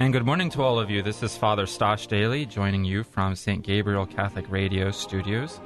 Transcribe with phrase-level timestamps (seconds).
[0.00, 1.02] And good morning to all of you.
[1.02, 3.62] This is Father Stash Dailey joining you from St.
[3.62, 5.58] Gabriel Catholic Radio Studios.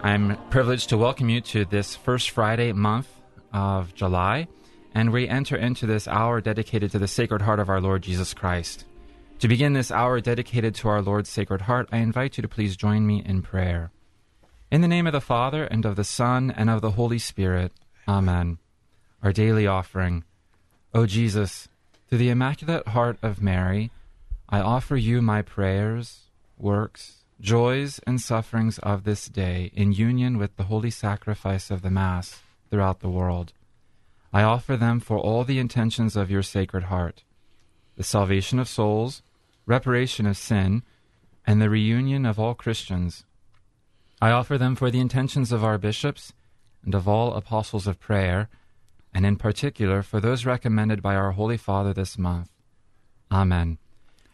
[0.00, 3.08] I'm privileged to welcome you to this first Friday month
[3.52, 4.48] of July,
[4.94, 8.32] and we enter into this hour dedicated to the Sacred Heart of our Lord Jesus
[8.32, 8.86] Christ.
[9.40, 12.74] To begin this hour dedicated to our Lord's Sacred Heart, I invite you to please
[12.74, 13.90] join me in prayer.
[14.70, 17.72] In the name of the Father, and of the Son, and of the Holy Spirit.
[18.08, 18.56] Amen.
[19.22, 20.24] Our daily offering.
[20.94, 21.68] O Jesus,
[22.08, 23.90] through the Immaculate Heart of Mary,
[24.48, 30.56] I offer you my prayers, works, joys, and sufferings of this day in union with
[30.56, 32.40] the holy sacrifice of the Mass
[32.70, 33.52] throughout the world.
[34.32, 37.22] I offer them for all the intentions of your Sacred Heart
[37.96, 39.22] the salvation of souls,
[39.66, 40.82] reparation of sin,
[41.46, 43.24] and the reunion of all Christians.
[44.20, 46.32] I offer them for the intentions of our bishops
[46.84, 48.48] and of all apostles of prayer
[49.16, 52.50] and in particular for those recommended by our Holy Father this month.
[53.32, 53.78] Amen.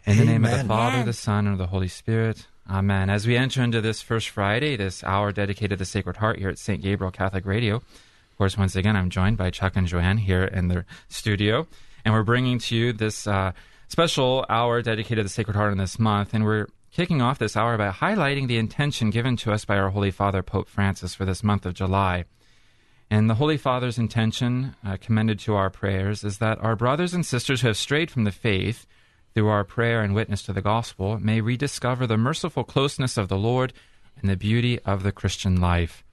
[0.05, 1.07] In the name of the Father, Amen.
[1.07, 2.49] the Son, and of the Holy Spirit.
[2.69, 3.09] Amen.
[3.09, 6.49] As we enter into this first Friday, this hour dedicated to the Sacred Heart here
[6.49, 6.83] at St.
[6.83, 10.67] Gabriel Catholic Radio, of course, once again, I'm joined by Chuck and Joanne here in
[10.67, 11.69] the studio,
[12.05, 13.53] and we're bringing to you this uh,
[13.89, 17.57] special hour dedicated to the Sacred Heart in this month, and we're kicking off this
[17.57, 21.25] hour by highlighting the intention given to us by our Holy Father, Pope Francis, for
[21.25, 22.25] this month of July.
[23.11, 27.27] And the Holy Father's intention, uh, commended to our prayers, is that our brothers and
[27.27, 28.87] sisters who have strayed from the faith
[29.35, 33.37] through our prayer and witness to the gospel may rediscover the merciful closeness of the
[33.37, 33.73] Lord
[34.21, 36.05] and the beauty of the Christian life.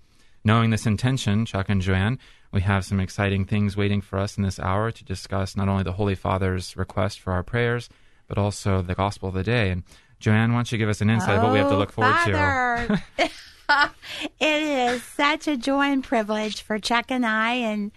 [0.44, 2.20] Knowing this intention, Chuck and Joanne,
[2.52, 5.83] we have some exciting things waiting for us in this hour to discuss not only
[5.83, 7.89] the Holy Father's request for our prayers,
[8.28, 9.69] but also the gospel of the day.
[9.69, 9.83] And
[10.19, 11.92] Joanne, why don't you give us an insight of what we have to oh, look
[11.92, 12.33] forward to?
[12.33, 13.03] Father.
[14.39, 17.92] it is such a joy and privilege for Chuck and I and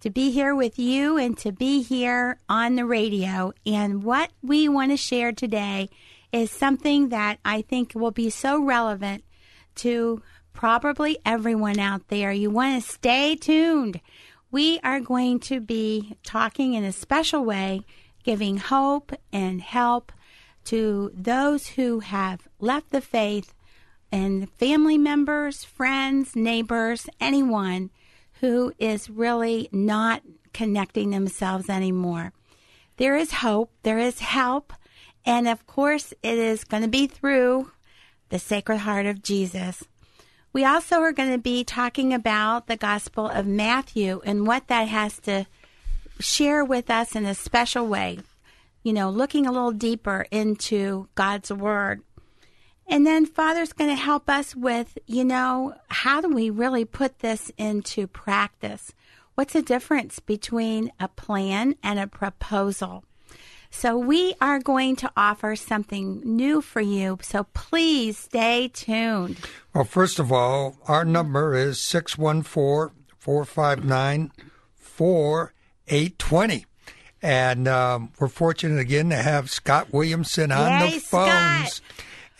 [0.00, 3.52] to be here with you and to be here on the radio.
[3.66, 5.90] And what we want to share today
[6.32, 9.24] is something that I think will be so relevant
[9.76, 10.22] to
[10.58, 12.32] probably everyone out there.
[12.32, 14.00] You want to stay tuned.
[14.50, 17.82] We are going to be talking in a special way,
[18.24, 20.10] giving hope and help
[20.64, 23.54] to those who have left the faith
[24.10, 27.90] and family members, friends, neighbors, anyone
[28.40, 32.32] who is really not connecting themselves anymore.
[32.96, 34.72] There is hope, there is help,
[35.24, 37.70] and of course, it is going to be through
[38.30, 39.84] the Sacred Heart of Jesus.
[40.52, 44.88] We also are going to be talking about the Gospel of Matthew and what that
[44.88, 45.46] has to
[46.18, 48.20] share with us in a special way.
[48.82, 52.02] You know, looking a little deeper into God's Word.
[52.86, 57.18] And then Father's going to help us with, you know, how do we really put
[57.18, 58.94] this into practice?
[59.34, 63.04] What's the difference between a plan and a proposal?
[63.70, 67.18] So we are going to offer something new for you.
[67.22, 69.38] So please stay tuned.
[69.74, 74.32] Well, first of all, our number is 614 459
[74.76, 76.66] 4820.
[77.20, 81.28] And um, we're fortunate again to have Scott Williamson on Yay, the Scott.
[81.60, 81.82] phones.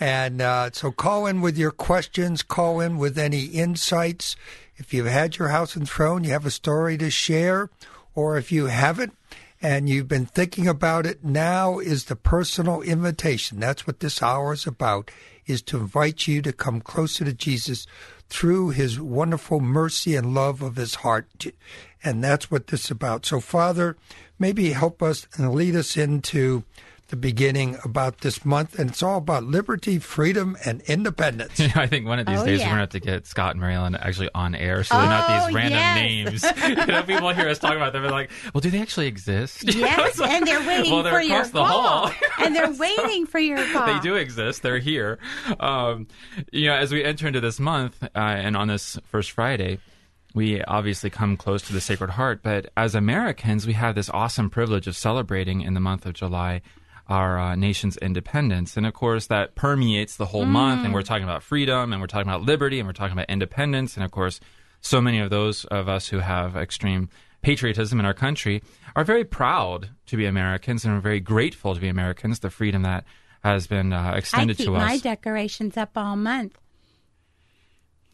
[0.01, 4.37] And uh, so call in with your questions, call in with any insights.
[4.77, 7.69] If you've had your house enthroned, you have a story to share,
[8.15, 9.15] or if you haven't
[9.61, 13.59] and you've been thinking about it, now is the personal invitation.
[13.59, 15.11] That's what this hour is about,
[15.47, 17.87] is to invite you to come closer to Jesus
[18.29, 21.47] through his wonderful mercy and love of his heart.
[22.05, 23.27] And that's what this is about.
[23.27, 23.97] So, Father,
[24.39, 26.63] maybe help us and lead us into
[27.09, 28.79] the beginning about this month.
[28.79, 31.59] And it's all about liberty, freedom, and independence.
[31.75, 32.67] I think one of these Oh, days yeah.
[32.67, 35.25] we're going to have to get Scott and Marilyn actually on air so they're not
[35.31, 35.97] Oh, these random yes.
[35.97, 36.45] names.
[36.69, 39.07] you know, people hear us talking about them and they're like, well, do they actually
[39.07, 39.65] exist?
[39.65, 42.09] Yes, it's like, and they're waiting well, they're for your the call.
[42.09, 42.13] hall.
[42.45, 43.87] and they're waiting for your call.
[43.87, 44.63] they do exist.
[44.63, 45.19] They're here.
[45.61, 46.09] Um,
[46.53, 49.79] you know, as we enter into this month uh, and on this first Friday,
[50.35, 52.41] we obviously come close to the Sacred Heart.
[52.43, 56.61] But as Americans, we have this awesome privilege of celebrating in the month of July
[57.09, 58.77] our uh, nation's independence.
[58.77, 60.85] And of course, that permeates the whole month.
[60.85, 63.97] And we're talking about freedom and we're talking about liberty and we're talking about independence.
[63.97, 64.41] And of course,
[64.81, 67.09] so many of those of us who have extreme
[67.43, 68.63] patriotism in our country
[68.95, 72.83] are very proud to be Americans and are very grateful to be Americans, the freedom
[72.83, 73.05] that
[73.43, 76.59] has been uh, I extended keep to my decorations up all month.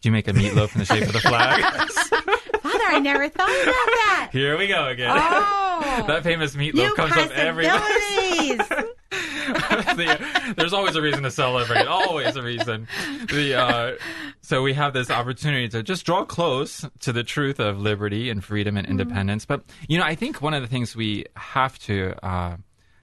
[0.03, 1.65] Do you make a meatloaf in the shape of the flag?
[2.83, 4.29] I never thought about that.
[4.33, 5.11] Here we go again.
[5.13, 7.67] Oh, that famous meatloaf new comes up every
[9.45, 11.87] the, there's always a reason to celebrate.
[11.87, 12.89] Always a reason.
[13.29, 13.93] The uh,
[14.41, 18.43] so we have this opportunity to just draw close to the truth of liberty and
[18.43, 19.45] freedom and independence.
[19.45, 22.57] But you know, I think one of the things we have to uh,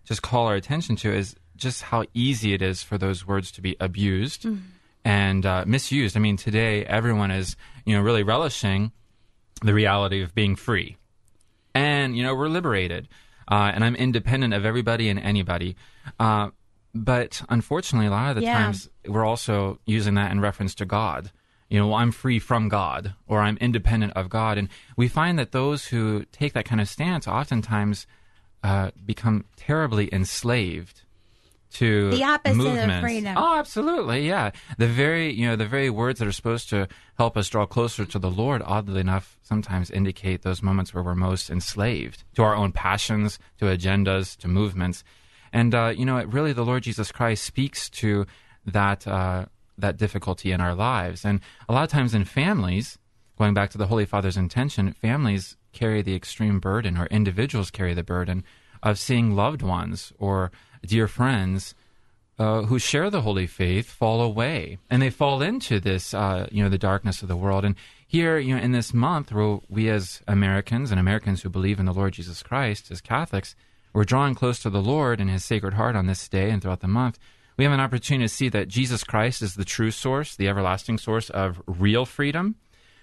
[0.04, 3.62] just call our attention to is just how easy it is for those words to
[3.62, 4.48] be abused
[5.06, 6.18] and uh, misused.
[6.18, 8.92] I mean, today everyone is you know really relishing
[9.62, 10.98] the reality of being free,
[11.74, 13.08] and you know we're liberated,
[13.50, 15.76] uh, and I'm independent of everybody and anybody.
[16.20, 16.50] Uh,
[16.94, 18.54] but unfortunately, a lot of the Yeah.
[18.54, 21.32] times we're also using that in reference to God.
[21.70, 24.68] You know, well, I'm free from God, or I'm independent of God, and
[24.98, 28.08] we find that those who take that kind of stance oftentimes
[28.64, 31.04] uh, become terribly enslaved
[31.74, 33.02] to The opposite of movements.
[33.02, 33.36] freedom.
[33.38, 34.52] Oh, absolutely, yeah.
[34.78, 36.88] The very you know the very words that are supposed to
[37.18, 41.16] help us draw closer to the Lord, oddly enough, sometimes indicate those moments where we're
[41.16, 45.04] most enslaved to our own passions, to agendas, to movements,
[45.54, 48.26] and uh, you know, it really the Lord Jesus Christ speaks to
[48.66, 49.46] that uh,
[49.78, 52.98] that difficulty in our lives, and a lot of times in families,
[53.38, 57.94] going back to the Holy Father's intention, families carry the extreme burden, or individuals carry
[57.94, 58.44] the burden
[58.84, 60.52] of seeing loved ones or
[60.86, 61.76] dear friends
[62.40, 66.64] uh, who share the holy faith fall away, and they fall into this, uh, you
[66.64, 67.64] know, the darkness of the world.
[67.64, 67.76] And
[68.08, 69.32] here, you know, in this month,
[69.70, 73.56] we as Americans and Americans who believe in the Lord Jesus Christ as Catholics,
[73.94, 76.80] we're drawing close to the Lord and His Sacred Heart on this day and throughout
[76.80, 77.20] the month.
[77.58, 80.98] We have an opportunity to see that Jesus Christ is the true source, the everlasting
[80.98, 82.56] source of real freedom.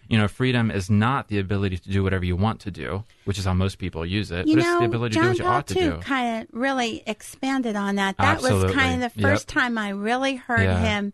[0.08, 3.38] You know, freedom is not the ability to do whatever you want to do, which
[3.38, 5.44] is how most people use it, You but know, it's the ability John to do
[5.44, 5.98] what you ought to too do.
[6.00, 8.16] kind of really expanded on that.
[8.16, 9.30] That was kind of the Yep.
[9.30, 10.78] first time I really heard Yeah.
[10.80, 11.12] him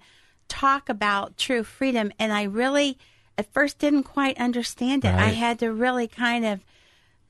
[0.48, 2.96] talk about true freedom, and I really
[3.36, 5.12] at first didn't quite understand it.
[5.12, 6.60] I had to really kind of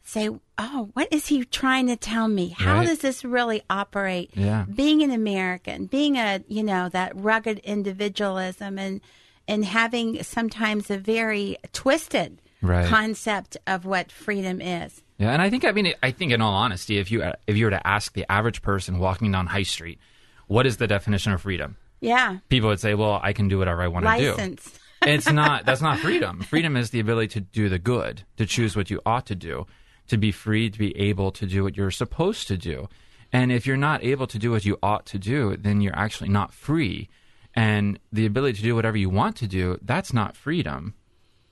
[0.03, 0.29] say,
[0.59, 2.51] "Oh, what is he trying to tell me?
[2.51, 2.87] How Right.
[2.89, 4.67] does this really operate?" Yeah.
[4.73, 9.01] Being an American, being a you know that rugged individualism, and
[9.49, 12.87] and having sometimes a very twisted Right.
[12.89, 15.03] concept of what freedom is.
[15.19, 17.67] Yeah, and I think I mean I think in all honesty, if you if you
[17.67, 19.99] were to ask the average person walking down High Street,
[20.47, 21.77] what is the definition of freedom?
[22.01, 24.79] Yeah, People would say, "Well, I can do whatever I want to do." license.
[25.03, 26.41] it's not that's not freedom.
[26.49, 29.67] Freedom is the ability to do the good, to choose what you ought to do,
[30.09, 32.89] to be free to be able to do what you're supposed to do.
[33.33, 36.31] And if you're not able to do what you ought to do, then you're actually
[36.31, 37.09] not free.
[37.57, 40.95] And the ability to do whatever you want to do, that's not freedom.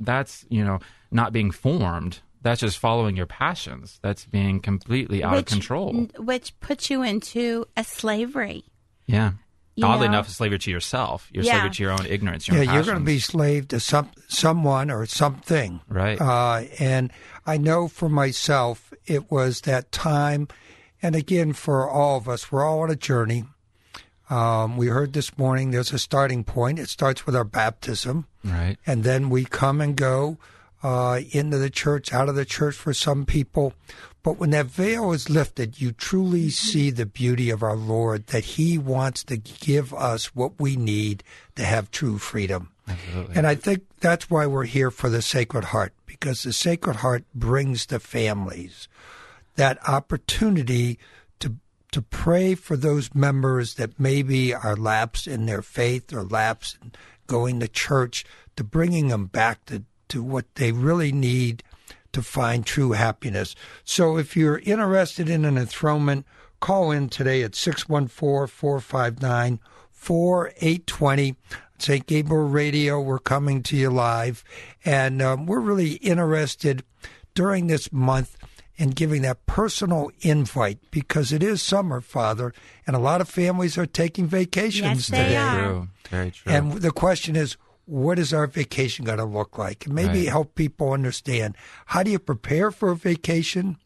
[0.01, 2.21] That's, you know, not being formed.
[2.43, 4.01] That's just following your passions.
[4.03, 6.09] That's being completely out of control.
[6.19, 8.65] which puts you into a slavery.
[9.07, 9.33] yeah.
[9.77, 10.15] you Oddly know?
[10.15, 11.29] enough, a slavery to yourself.
[11.33, 11.53] You're a Yeah.
[11.53, 13.25] slavery to your own ignorance, your Yeah, own you're going to be passions.
[13.27, 15.81] slave to some someone or something.
[15.89, 16.21] Right.
[16.21, 17.11] Uh, and
[17.47, 20.49] I know for myself, it was that time.
[21.01, 23.45] And again, for all of us, we're all on a journey.
[24.31, 26.79] Um, we heard this morning there's a starting point.
[26.79, 28.77] It starts with our baptism, Right.
[28.87, 30.39] and then we come and go
[30.83, 33.73] uh, into the church, out of the church for some people.
[34.23, 38.45] But when that veil is lifted, you truly see the beauty of our Lord, that
[38.45, 41.23] He wants to give us what we need
[41.57, 42.71] to have true freedom.
[42.89, 43.35] Absolutely.
[43.37, 47.25] And I think that's why we're here for the Sacred Heart, because the Sacred Heart
[47.35, 48.89] brings the families
[49.57, 50.99] that opportunity
[51.93, 56.93] to pray for those members that maybe are lapsed in their faith or lapsed in
[57.27, 58.25] going to church,
[58.56, 61.63] to bringing them back to, to what they really need
[62.13, 63.55] to find true happiness.
[63.84, 66.27] So if you're interested in an enthronement,
[66.61, 71.37] call in today at 614 459 4820.
[71.79, 72.06] St.
[72.06, 74.44] Gabriel Radio, we're coming to you live.
[74.84, 76.84] And um, we're really interested
[77.34, 78.37] during this month
[78.76, 82.52] in giving that personal invite because it is summer, Father,
[82.86, 85.36] and a lot of families are taking vacations Yes, they today.
[85.36, 85.64] are.
[85.64, 85.88] True.
[86.10, 86.52] Very true.
[86.52, 89.88] And the question is, what is our vacation going to look like?
[89.88, 90.29] Maybe Right.
[90.29, 93.76] help people understand how do you prepare for a vacation,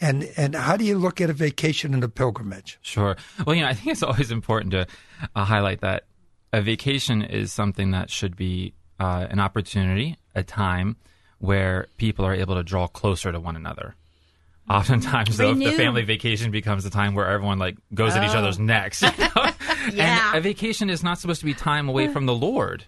[0.00, 2.78] and and how do you look at a vacation and a pilgrimage?
[2.82, 3.16] Sure.
[3.46, 4.86] Well, you know, I think it's always important to
[5.34, 6.04] uh, highlight that
[6.52, 10.96] a vacation is something that should be uh, an opportunity, a time
[11.38, 13.96] where people are able to draw closer to one another.
[14.70, 18.58] Oftentimes, though, the family vacation becomes the time where everyone like goes at each other's
[18.58, 19.02] necks.
[19.02, 19.50] you know?
[19.92, 20.28] Yeah.
[20.28, 22.84] And a vacation is not supposed to be time away from the Lord.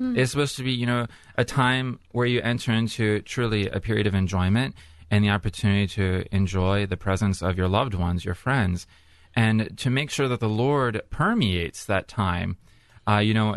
[0.00, 1.06] It's supposed to be, you know,
[1.38, 4.74] a time where you enter into truly a period of enjoyment
[5.12, 8.88] and the opportunity to enjoy the presence of your loved ones, your friends,
[9.36, 12.56] and to make sure that the Lord permeates that time.
[13.08, 13.56] Uh, you know,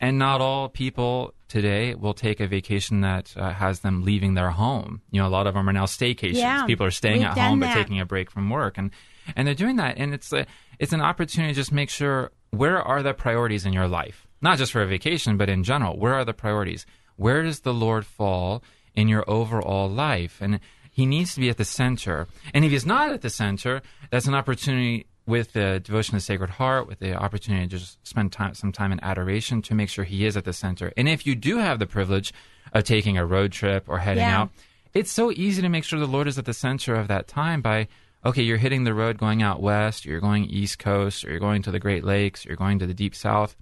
[0.00, 4.50] and not all people today will take a vacation that uh, has them leaving their
[4.50, 5.02] home.
[5.10, 6.34] You know, a lot of them are now staycations.
[6.34, 7.74] Yeah, people are staying at home that.
[7.74, 8.90] but taking a break from work, and
[9.34, 10.46] and they're doing that, and it's a
[10.78, 14.58] it's an opportunity to just make sure where are the priorities in your life, not
[14.58, 15.98] just for a vacation, but in general.
[15.98, 16.86] Where are the priorities?
[17.16, 18.62] Where does the Lord fall
[18.94, 20.38] in your overall life?
[20.40, 22.26] And he needs to be at the center.
[22.54, 26.20] And if he's not at the center, that's an opportunity with the devotion to the
[26.22, 29.90] Sacred Heart, with the opportunity to just spend time, some time in adoration to make
[29.90, 30.90] sure he is at the center.
[30.96, 32.32] And if you do have the privilege
[32.72, 34.40] of taking a road trip or heading Yeah.
[34.40, 34.50] out,
[34.94, 37.60] it's so easy to make sure the Lord is at the center of that time
[37.60, 37.88] by,
[38.24, 41.60] okay, you're hitting the road going out west, you're going east coast, or you're going
[41.62, 43.54] to the Great Lakes, you're going to the deep south.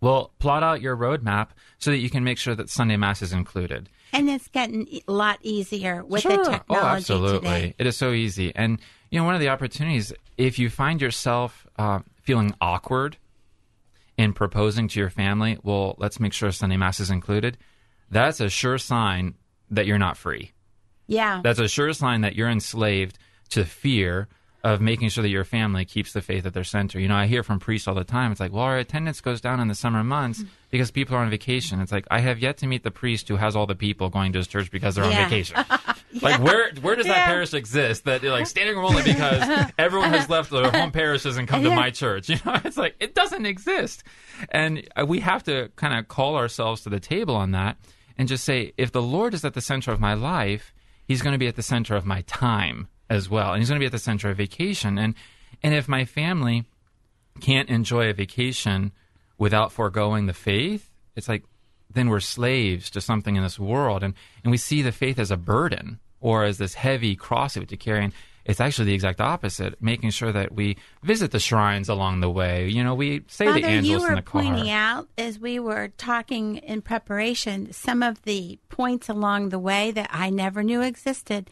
[0.00, 3.32] Well, plot out your roadmap so that you can make sure that Sunday Mass is
[3.32, 3.88] included.
[4.12, 6.36] And it's getting a lot easier with Sure.
[6.44, 7.38] the technology oh, absolutely.
[7.48, 7.74] today.
[7.78, 8.54] It is so easy.
[8.54, 8.78] And,
[9.10, 13.16] you know, one of the opportunities, if you find yourself uh, feeling awkward
[14.18, 17.58] in proposing to your family, well, let's make sure Sunday Mass is included.
[18.10, 19.34] That's a sure sign
[19.70, 20.52] that you're not free.
[21.06, 21.40] Yeah.
[21.42, 23.18] That's a sure sign that you're enslaved
[23.50, 24.28] to fear
[24.64, 26.98] of making sure that your family keeps the faith at their center.
[26.98, 28.32] You know, I hear from priests all the time.
[28.32, 30.48] It's like, well, our attendance goes down in the summer months Mm.
[30.70, 31.80] because people are on vacation.
[31.80, 34.32] It's like I have yet to meet the priest who has all the people going
[34.32, 35.24] to his church because they're Yeah.
[35.24, 35.64] on vacation.
[36.22, 40.10] Like where where does that parish exist that you're like standing room only because everyone
[40.10, 42.28] has left their home parishes and come to my church?
[42.36, 44.04] You know, it's like it doesn't exist,
[44.50, 47.78] and uh, we have to kind of call ourselves to the table on that
[48.18, 50.74] and just say, if the Lord is at the center of my life,
[51.06, 53.78] He's going to be at the center of my time as well, and He's going
[53.78, 54.98] to be at the center of vacation.
[54.98, 55.14] And
[55.62, 56.64] and if my family
[57.40, 58.92] can't enjoy a vacation
[59.38, 61.44] without foregoing the faith, it's like
[61.92, 65.30] then we're slaves to something in this world, and and we see the faith as
[65.30, 68.04] a burden or as this heavy cross that we have to carry.
[68.04, 68.12] And
[68.44, 72.68] it's actually the exact opposite, making sure that we visit the shrines along the way.
[72.68, 74.42] You know, we say Father, the angels you were in the car.
[74.42, 79.90] pointing out as we were talking in preparation some of the points along the way
[79.90, 81.50] that I never knew existed,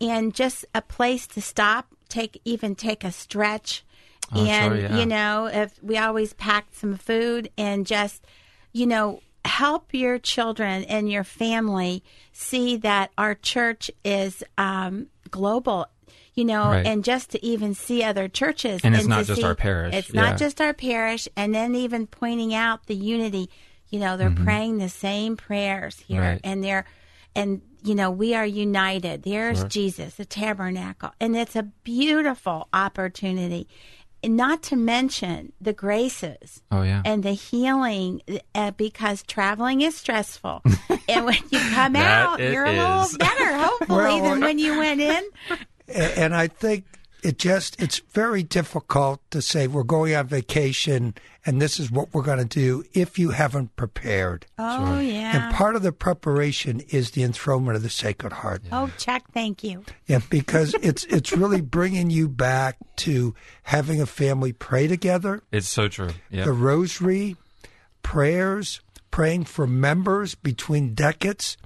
[0.00, 3.84] and just a place to stop, take even take a stretch,
[4.32, 4.98] Oh, and sure, yeah.
[4.98, 8.24] you know, if we always packed some food and just,
[8.72, 9.20] you know.
[9.44, 15.86] Help your children and your family see that our church is um, global,
[16.34, 16.86] you know, Right.
[16.86, 18.80] and just to even see other churches.
[18.84, 20.22] And it's to not just see- our parish, It's yeah.
[20.22, 23.50] not just our parish, and then even pointing out the unity.
[23.90, 26.30] You know, they're praying the same prayers here, Mm-hmm.
[26.30, 26.40] Right.
[26.42, 26.84] and they're,
[27.36, 29.24] and you know, we are united.
[29.24, 29.68] There's Sure.
[29.68, 33.68] Jesus, the tabernacle, and it's a beautiful opportunity.
[34.24, 37.02] And not to mention the graces Oh yeah.
[37.04, 38.22] and the healing,
[38.54, 40.62] uh, because traveling is stressful,
[41.08, 45.00] and when you come out, you're a little better, hopefully, Well, than when you went
[45.00, 45.22] in.
[45.86, 46.84] And I think
[47.24, 51.14] it just it's very difficult to say we're going on vacation
[51.46, 54.46] and this is what we're going to do if you haven't prepared.
[54.58, 55.46] Oh yeah.
[55.46, 58.62] And part of the preparation is the enthronement of the Sacred Heart.
[58.72, 59.84] oh, Chuck, thank you.
[60.06, 65.68] Yeah, because it's it's really bringing you back to having a family pray together, it's
[65.68, 66.10] so true.
[66.30, 66.44] Yeah.
[66.44, 67.36] the rosary,
[68.02, 71.56] prayers, praying for members between decades.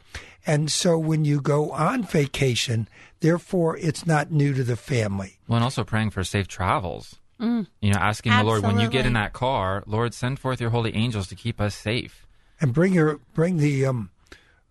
[0.46, 2.88] And so when you go on vacation,
[3.20, 5.38] therefore it's not new to the family.
[5.48, 7.16] Well, and also praying for safe travels.
[7.40, 10.70] You know, asking the Lord when you get in that car, Lord, send forth your
[10.70, 12.26] holy angels to keep us safe.
[12.60, 14.10] And bring your bring the um,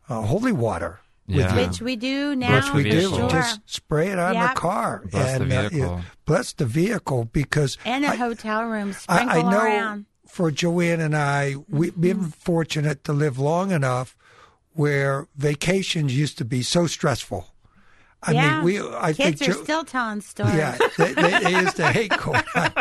[0.10, 1.56] uh, holy water with Yeah.
[1.56, 1.68] you.
[1.68, 2.56] Which we do now.
[2.56, 3.10] Which we do.
[3.10, 3.30] Sure.
[3.30, 4.54] Just spray it on Yep.
[4.56, 5.04] the car.
[5.10, 6.02] Bless the and, uh, vehicle.
[6.26, 10.06] bless the vehicle because and a I- hotel room I, sprinkle I know around.
[10.28, 14.18] for Joanne and I, we've been fortunate to live long enough
[14.74, 17.48] where vacations used to be so stressful.
[18.24, 18.56] I yeah.
[18.56, 20.56] mean, we I Kids think are Jo- still telling stories.
[20.56, 22.72] yeah, they, they, they used to hate going on.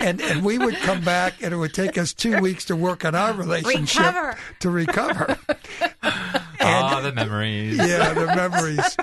[0.00, 3.04] And, and we would come back, and it would take us two weeks to work
[3.04, 4.38] on our relationship Recover.
[4.60, 5.38] to recover.
[6.62, 7.76] Ah, the memories.
[7.78, 8.94] yeah, the memories.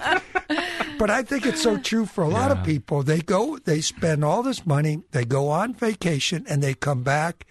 [0.99, 3.01] But I think it's so true for a lot of people.
[3.01, 7.47] They go, they spend all this money, they go on vacation, and they come back,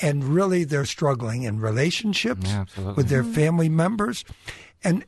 [0.00, 4.24] and really they're struggling in relationships Yeah, with their family members.
[4.84, 5.04] And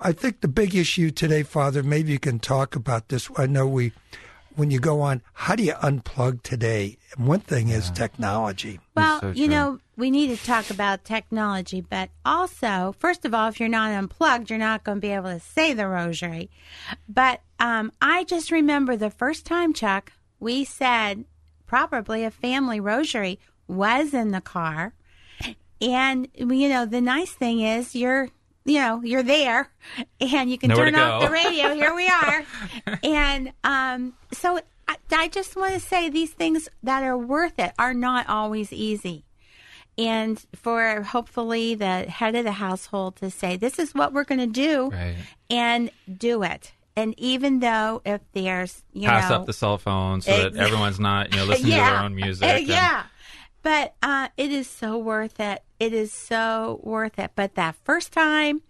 [0.00, 3.30] I think the big issue today, Father, maybe you can talk about this.
[3.36, 3.92] I know we,
[4.56, 6.98] when you go on, how do you unplug today?
[7.16, 8.80] And one thing is technology.
[8.94, 13.48] Well, so you know, we need to talk about technology, but also, first of all,
[13.48, 16.50] if you're not unplugged, you're not going to be able to say the rosary.
[17.08, 21.24] But um, I just remember the first time, Chuck, we said
[21.66, 24.94] probably a family rosary was in the car.
[25.80, 28.28] And, you know, the nice thing is you're,
[28.64, 29.68] you know, you're there
[30.20, 31.74] and you can Nowhere turn off the radio.
[31.74, 32.44] Here we are.
[33.04, 37.72] and um, so I, I just want to say these things that are worth it
[37.78, 39.24] are not always easy.
[39.96, 44.40] and for hopefully the head of the household to say, "This is what we're going
[44.40, 45.14] to do," Right.
[45.50, 46.72] and do it.
[46.96, 50.56] And even though if there's you know Pass know up the cell phone so that
[50.56, 52.48] everyone's not, you know, listening to their own music.
[52.48, 53.04] And- yeah.
[53.64, 55.64] But uh, it is so worth it.
[55.80, 57.32] It is so worth it.
[57.34, 58.62] But that first time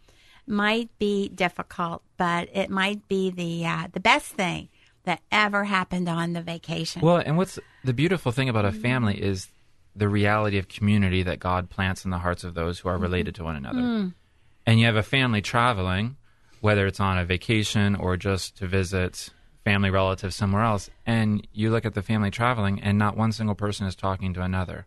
[0.46, 4.68] might be difficult, but it might be the uh, the best thing
[5.02, 7.02] that ever happened on the vacation.
[7.02, 9.48] Well, and what's the beautiful thing about a family is
[9.96, 13.34] the reality of community that God plants in the hearts of those who are related
[13.36, 14.12] to one another.
[14.66, 16.16] And you have a family traveling,
[16.60, 19.30] whether it's on a vacation or just to visit
[19.64, 23.54] family relatives somewhere else, and you look at the family traveling, and not one single
[23.54, 24.86] person is talking to another.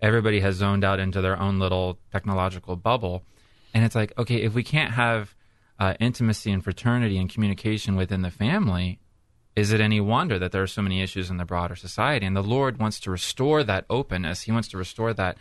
[0.00, 3.24] Everybody has zoned out into their own little technological bubble.
[3.72, 5.34] And it's like, okay, if we can't have
[5.78, 9.00] uh, intimacy and fraternity and communication within the family,
[9.54, 12.26] is it any wonder that there are so many issues in the broader society?
[12.26, 14.42] And the Lord wants to restore that openness.
[14.42, 15.38] He wants to restore that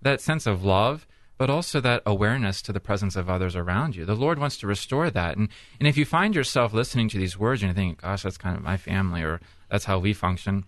[0.00, 1.06] that sense of love,
[1.38, 4.04] but also that awareness to the presence of others around you.
[4.04, 5.36] The Lord wants to restore that.
[5.36, 8.36] And and if you find yourself listening to these words and you think, gosh, that's
[8.36, 9.40] kind of my family or
[9.70, 10.64] that's how we function,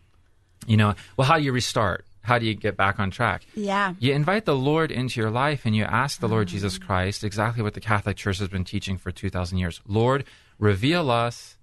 [0.67, 2.07] you know, well, how do you restart?
[2.23, 3.43] How do you get back on track?
[3.55, 3.95] yeah.
[3.99, 6.87] You invite the Lord into your life and you ask the Lord Jesus mm.
[6.87, 9.81] Christ exactly what the Catholic Church has been teaching for 2,000 years.
[9.87, 10.25] Lord,
[10.59, 11.57] reveal us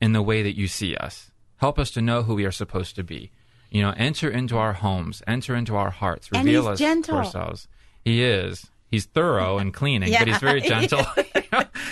[0.00, 1.30] in the way that you see us.
[1.58, 3.30] Help us to know who we are supposed to be.
[3.70, 7.14] You know, enter into our homes, enter into our hearts, reveal us gentle.
[7.14, 7.68] to ourselves.
[8.04, 8.66] He is.
[8.90, 11.04] He's thorough and cleaning, but he's very gentle.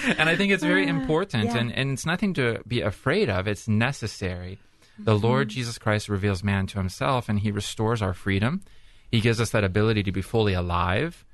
[0.04, 1.57] and I think it's very important, yeah.
[1.59, 3.49] and, and it's nothing to be afraid of.
[3.49, 4.59] It's necessary.
[4.99, 5.26] The Mm-hmm.
[5.26, 8.62] Lord Jesus Christ reveals man to himself, and he restores our freedom.
[9.11, 11.25] He gives us that ability to be fully alive.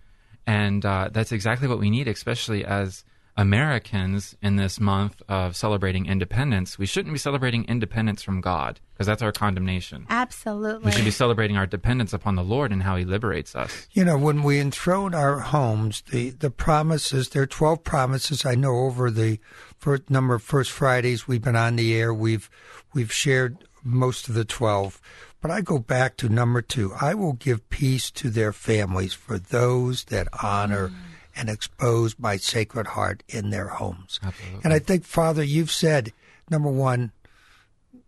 [0.46, 3.04] And uh, that's exactly what we need, especially as
[3.38, 6.76] Americans in this month of celebrating independence.
[6.76, 10.06] We shouldn't be celebrating independence from God, because that's our condemnation.
[10.10, 10.86] Absolutely.
[10.86, 13.86] We should be celebrating our dependence upon the Lord and how he liberates us.
[13.92, 18.44] You know, when we enthrone our homes, the, the promises, there are 12 promises.
[18.44, 19.38] I know over the
[19.76, 22.50] first number of First Fridays we've been on the air, we've,
[22.92, 25.00] we've shared most of the 12.
[25.40, 26.92] But I go back to number two.
[27.00, 30.94] I will give peace to their families for those that honor mm.
[31.38, 34.18] And expose my sacred heart in their homes.
[34.22, 34.60] Absolutely.
[34.64, 36.12] And I think, Father, you've said,
[36.50, 37.12] number one,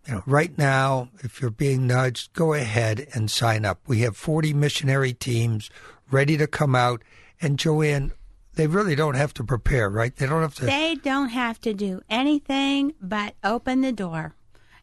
[0.06, 3.80] you know, right now, if you're being nudged, go ahead and sign up.
[3.86, 5.70] We have 40 missionary teams
[6.10, 7.02] ready to come out.
[7.40, 8.12] And Joanne,
[8.54, 10.14] they really don't have to prepare, right?
[10.14, 10.66] They don't have to.
[10.66, 14.34] They don't have to do anything but open the door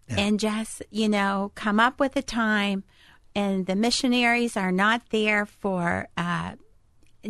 [0.10, 2.86] and just, you know, come up with a time.
[3.36, 6.54] And the missionaries are not there for, uh,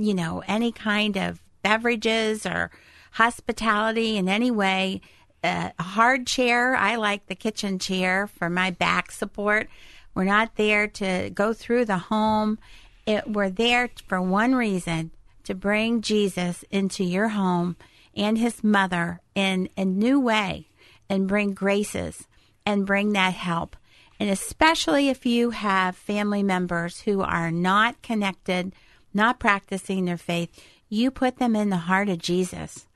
[0.03, 2.71] you know, any kind of beverages or
[3.13, 5.01] hospitality in any way.
[5.43, 9.69] Uh, a hard chair, I like the kitchen chair for my back support.
[10.13, 12.57] We're not there to go through the home.
[13.05, 15.11] It, we're there for one reason
[15.43, 17.77] to bring Jesus into your home
[18.15, 20.67] and his mother in a new way
[21.09, 22.27] and bring graces
[22.65, 23.75] and bring that help.
[24.19, 28.73] And especially if you have family members who are not connected,
[29.17, 30.49] not practicing their faith,
[30.87, 32.87] you put them in the heart of Jesus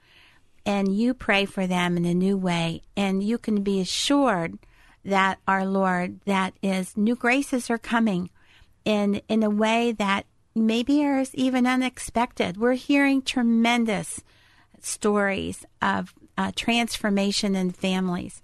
[0.66, 2.84] and you pray for them in a new way.
[2.96, 4.58] And you can be assured
[5.04, 8.30] that our Lord, that is, new graces are coming
[8.86, 12.58] in, in a way that maybe is even unexpected.
[12.58, 14.22] We're hearing tremendous
[14.80, 18.42] stories of uh, transformation in families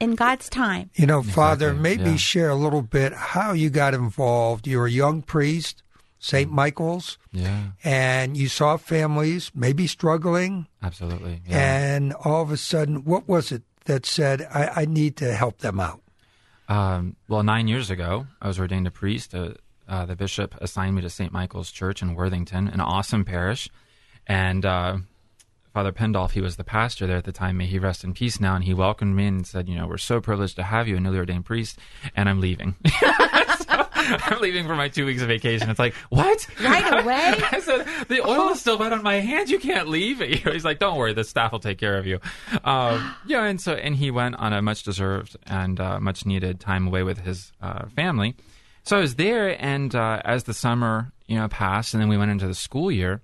[0.00, 0.90] in God's time.
[0.94, 2.16] You know, Father, Exactly, maybe yeah.
[2.16, 4.66] share a little bit how you got involved.
[4.66, 5.82] You're a young priest,
[6.18, 6.50] St.
[6.50, 10.66] Michael's, Yeah, and you saw families maybe struggling.
[10.82, 11.40] absolutely.
[11.46, 11.58] Yeah.
[11.94, 15.58] And all of a sudden, what was it that said, I, I need to help
[15.58, 16.00] them out?
[16.68, 19.34] Um, well, nine years ago, I was ordained a priest.
[19.34, 19.52] Uh,
[19.88, 21.32] uh, the bishop assigned me to St.
[21.32, 23.70] Michael's Church in Worthington, an awesome parish.
[24.26, 24.98] And uh,
[25.72, 27.56] Father Pendolph, he was the pastor there at the time.
[27.56, 28.54] May he rest in peace now.
[28.54, 31.00] And he welcomed me and said, You know, we're so privileged to have you, a
[31.00, 31.78] newly ordained priest,
[32.14, 32.74] and I'm leaving.
[34.26, 35.68] I'm leaving for my two weeks of vacation.
[35.70, 36.46] It's like, What?
[36.60, 37.34] Right away?
[37.52, 39.50] I said, the oil is still wet on my hands.
[39.50, 40.20] You can't leave.
[40.20, 42.20] He's like, don't worry, the staff will take care of you.
[42.64, 46.60] Um, yeah, and so and he went on a much deserved and uh, much needed
[46.60, 48.34] time away with his uh, family.
[48.84, 52.16] So I was there, and uh, as the summer you know passed, and then we
[52.16, 53.20] went into the school year.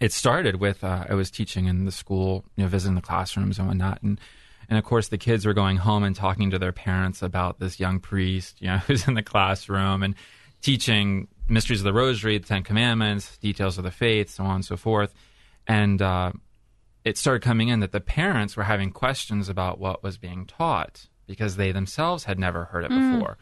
[0.00, 3.58] It started with uh, I was teaching in the school, you know, visiting the classrooms
[3.58, 4.20] and whatnot, and
[4.68, 7.80] and of course the kids were going home and talking to their parents about this
[7.80, 10.14] young priest, you know, who's in the classroom and
[10.60, 14.64] teaching mysteries of the Rosary, the Ten Commandments, details of the faith, so on and
[14.64, 15.14] so forth,
[15.66, 16.32] and uh,
[17.04, 21.06] it started coming in that the parents were having questions about what was being taught
[21.26, 23.38] because they themselves had never heard it before.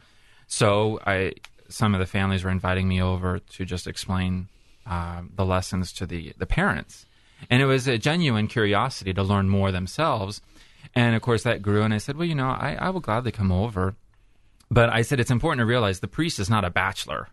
[0.47, 1.33] So I
[1.69, 4.49] some of the families were inviting me over to just explain
[4.87, 7.07] uh, the lessons to the the parents,
[7.51, 10.41] and it was a genuine curiosity to learn more themselves.
[10.95, 13.33] And of course, that grew, and I said, "Well, you know, I, I will gladly
[13.33, 13.97] come over."
[14.71, 17.29] But I said it's important to realize the priest is not a bachelor.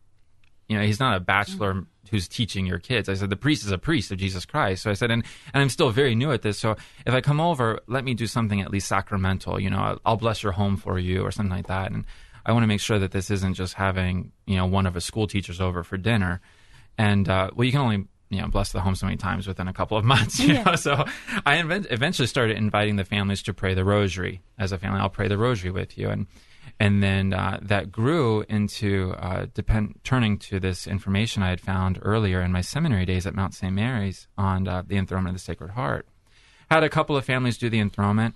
[0.67, 3.09] You know, he's not a bachelor who's teaching your kids.
[3.09, 4.83] I said the priest is a priest of Jesus Christ.
[4.83, 6.59] So I said, and and I'm still very new at this.
[6.59, 9.59] So if I come over, let me do something at least sacramental.
[9.59, 11.91] You know, I'll, I'll bless your home for you or something like that.
[11.91, 12.05] And
[12.45, 15.05] I want to make sure that this isn't just having you know one of his
[15.05, 16.41] school teachers over for dinner.
[16.97, 19.67] And uh, well, you can only you know bless the home so many times within
[19.67, 20.39] a couple of months.
[20.39, 20.63] You Yeah.
[20.63, 21.05] know, so
[21.45, 24.99] I invent- eventually started inviting the families to pray the rosary as a family.
[24.99, 26.27] I'll pray the rosary with you, and
[26.79, 31.99] and then uh, that grew into uh, depend turning to this information I had found
[32.01, 33.73] earlier in my seminary days at Mount St.
[33.73, 36.07] Mary's on uh, the enthronement of the Sacred Heart.
[36.71, 38.33] Had a couple of families do the enthronement,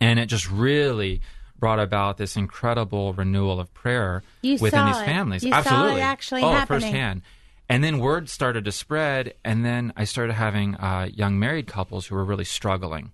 [0.00, 1.20] and it just really
[1.58, 5.42] brought about this incredible renewal of prayer You within these families.
[5.42, 6.80] You Absolutely, actually oh, happening.
[6.82, 7.22] firsthand.
[7.68, 12.06] And then word started to spread, and then I started having uh, young married couples
[12.06, 13.12] who were really struggling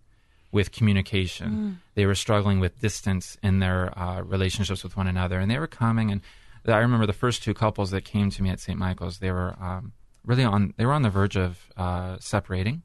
[0.53, 1.51] with communication.
[1.51, 1.77] Mm.
[1.97, 5.67] They were struggling with distance in their uh, relationships with one another, and they were
[5.67, 6.13] coming.
[6.13, 6.21] And
[6.67, 8.79] I remember the first two couples that came to me at St.
[8.79, 9.19] Michael's.
[9.19, 9.93] They were um,
[10.25, 10.73] really on.
[10.77, 12.83] They were on the verge of uh, separating,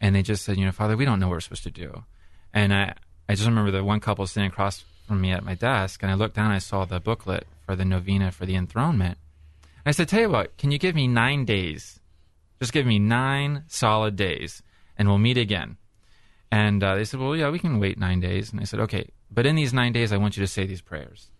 [0.00, 2.04] and they just said, "You know, Father, we don't know what we're supposed to do."
[2.52, 2.94] And I,
[3.28, 6.14] I just remember the one couple sitting across from me at my desk, and I
[6.14, 6.46] looked down.
[6.46, 9.18] and I saw the booklet for the novena for the enthronement.
[9.86, 12.00] I said, "Tell you what, can you give me nine days?
[12.60, 14.62] Just give me nine solid days,
[14.96, 15.76] and we'll meet again."
[16.50, 19.10] And uh, they said, "Well, yeah, we can wait nine days." And I said, "Okay,
[19.30, 21.30] but in these nine days, I want you to say these prayers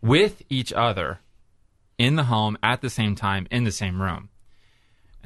[0.00, 1.20] with each other
[1.98, 4.30] in the home at the same time in the same room."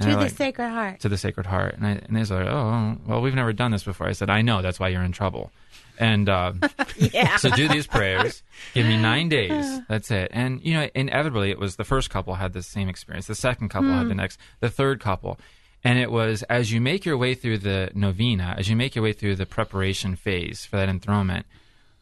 [0.01, 1.01] And to the like, Sacred Heart.
[1.01, 1.77] to the Sacred Heart.
[1.77, 4.09] And, I, and they said, oh, well, we've never done this before.
[4.09, 4.63] I said, I know.
[4.63, 5.53] That's why you're in trouble.
[5.99, 6.53] And uh,
[6.97, 7.37] Yeah.
[7.37, 8.43] so do these prayers.
[8.75, 9.81] Give me nine days.
[9.89, 10.31] That's it.
[10.33, 13.27] And, you know, inevitably, it was the first couple had the same experience.
[13.27, 14.39] The second couple had the next.
[14.61, 15.39] The third couple.
[15.85, 19.03] And it was as you make your way through the novena, as you make your
[19.05, 21.47] way through the preparation phase for that enthronement,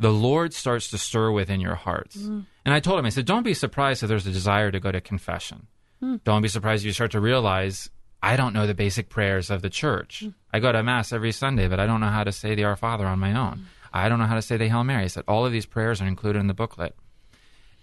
[0.01, 2.17] the Lord starts to stir within your hearts.
[2.17, 4.93] And I told him, I said, don't be surprised if there's a desire to go
[4.93, 5.67] to confession.
[6.01, 6.17] Hmm.
[6.25, 7.91] Don't be surprised if you start to realize
[8.23, 10.21] I don't know the basic prayers of the church.
[10.21, 10.31] Hmm.
[10.53, 12.77] I go to Mass every Sunday, but I don't know how to say the Our
[12.77, 13.59] Father on my own.
[13.59, 13.65] Hmm.
[13.93, 15.05] I don't know how to say the Hail Mary.
[15.05, 16.95] I said, all of these prayers are included in the booklet.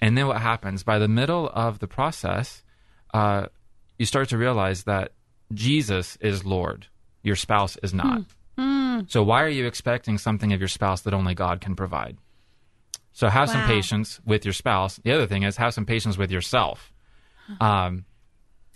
[0.02, 0.84] And then what happens?
[0.84, 2.64] By the middle of the process,
[3.14, 3.48] uh,
[3.98, 5.14] you start to realize that
[5.54, 6.88] Jesus is Lord.
[7.24, 8.22] Your spouse is not.
[9.08, 12.18] So why are you expecting something of your spouse that only God can provide?
[13.14, 15.00] So have some patience with your spouse.
[15.04, 16.92] The other thing is have some patience with yourself.
[17.60, 18.06] Um,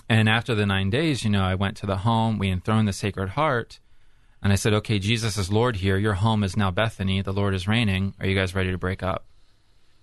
[0.08, 2.38] and after the nine days, you know, I went to the home.
[2.39, 3.79] We enthroned the Sacred Heart,
[4.41, 5.97] and I said, "Okay, Jesus is Lord here.
[5.97, 7.21] Your home is now Bethany.
[7.21, 8.13] The Lord is reigning.
[8.19, 9.25] Are you guys ready to break up?"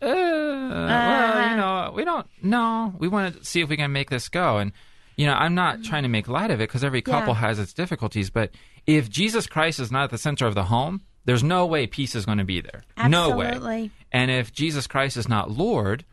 [0.01, 2.27] Uh, well, you know, we don't.
[2.43, 4.59] No, we want to see if we can make this go.
[4.59, 4.73] And
[5.17, 7.41] you know, I'm not trying to make light of it because every couple Yeah.
[7.41, 8.29] has its difficulties.
[8.31, 8.51] But
[8.87, 12.15] if Jesus Christ is not at the center of the home, there's no way peace
[12.15, 12.83] is going to be there.
[13.09, 13.91] No way.
[14.13, 16.05] And if Jesus Christ is not Lord,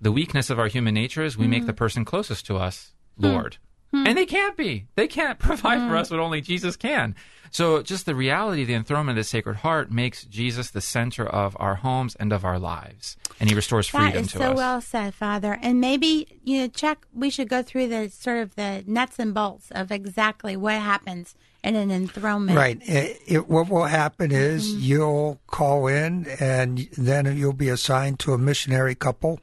[0.00, 1.76] the weakness of our human nature is we make the mm.
[1.76, 3.26] person closest to us hmm.
[3.26, 3.56] Lord.
[3.92, 4.06] Hmm.
[4.06, 4.86] And they can't be.
[4.94, 5.96] They can't provide for hmm.
[5.96, 7.14] us what only Jesus can.
[7.52, 11.26] So just the reality of the enthronement of the Sacred Heart makes Jesus the center
[11.26, 13.16] of our homes and of our lives.
[13.40, 14.56] And he restores That freedom is to so us.
[14.56, 15.58] well said, Father.
[15.60, 17.06] And maybe you know, Chuck.
[17.12, 21.34] We should go through the sort of the nuts and bolts of exactly what happens
[21.64, 22.56] in an enthronement.
[22.56, 22.78] Right.
[22.82, 24.82] It, it, what will happen is mm-hmm.
[24.82, 29.40] you'll call in, and then you'll be assigned to a missionary couple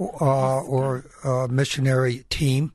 [0.00, 2.72] uh, or a missionary team,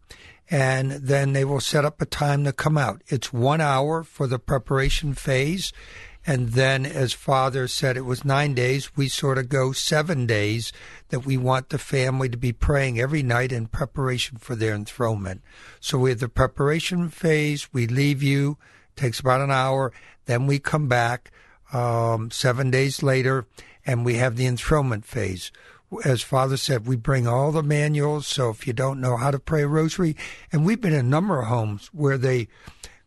[0.49, 3.01] and then they will set up a time to come out.
[3.07, 5.73] It's one hour for the preparation phase.
[6.27, 8.95] And then, as Father said, it was nine days.
[8.95, 10.73] We sort of go seven days
[11.09, 15.41] that we want the family to be praying every night in preparation for their enthronement.
[15.79, 17.71] So we have the preparation phase.
[17.71, 18.57] We leave you,
[18.95, 19.91] takes about an hour.
[20.25, 21.31] Then we come back
[21.71, 23.45] um, seven days later,
[23.85, 25.51] and we have the enthronement phase.
[26.03, 28.27] As Father said, we bring all the manuals.
[28.27, 30.15] So if you don't know how to pray a rosary,
[30.51, 32.47] and we've been in a number of homes where they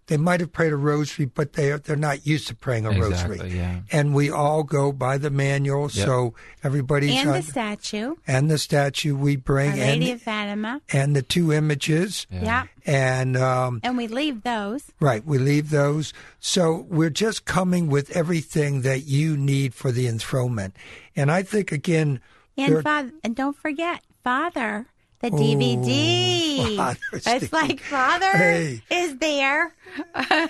[0.06, 2.90] they might have prayed a rosary, but they are, they're not used to praying a
[2.92, 3.54] Exactly, rosary.
[3.58, 3.80] yeah.
[3.92, 6.06] And we all go by the manual, Yep.
[6.06, 10.22] so everybody's And on, the statue, and the statue we Our bring, Lady and of
[10.22, 10.80] Fatima.
[10.94, 12.64] and the two images, Yeah.
[12.86, 14.84] and um, And we leave those.
[14.98, 16.14] Right, we leave those.
[16.40, 20.74] So we're just coming with everything that you need for the enthronement.
[21.16, 22.20] And I think again,
[22.58, 24.86] And there- Father, and don't forget, Father,
[25.20, 26.76] the Oh, DVD.
[26.76, 28.82] Father, it's like Father Hey.
[28.90, 29.72] is there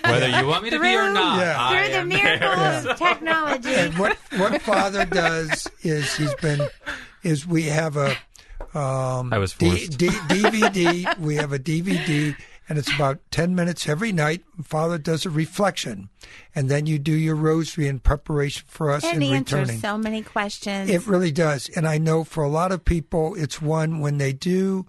[0.03, 1.39] Whether you want me to be or Through- not.
[1.39, 1.55] Yeah.
[1.57, 2.91] I through the am miracle there.
[2.91, 3.73] of technology.
[3.73, 6.67] and what what Father does is he's been
[7.23, 8.15] is we have a
[8.77, 11.17] um, I was D- D- DVD.
[11.19, 12.35] we have a DVD,
[12.69, 14.43] and it's about 10 minutes every night.
[14.63, 16.09] Father does a reflection,
[16.55, 19.81] and then you do your rosary in preparation for us It in answers returning.
[19.81, 20.89] so many questions.
[20.89, 21.67] It really does.
[21.69, 24.85] And I know for a lot of people, it's one when they do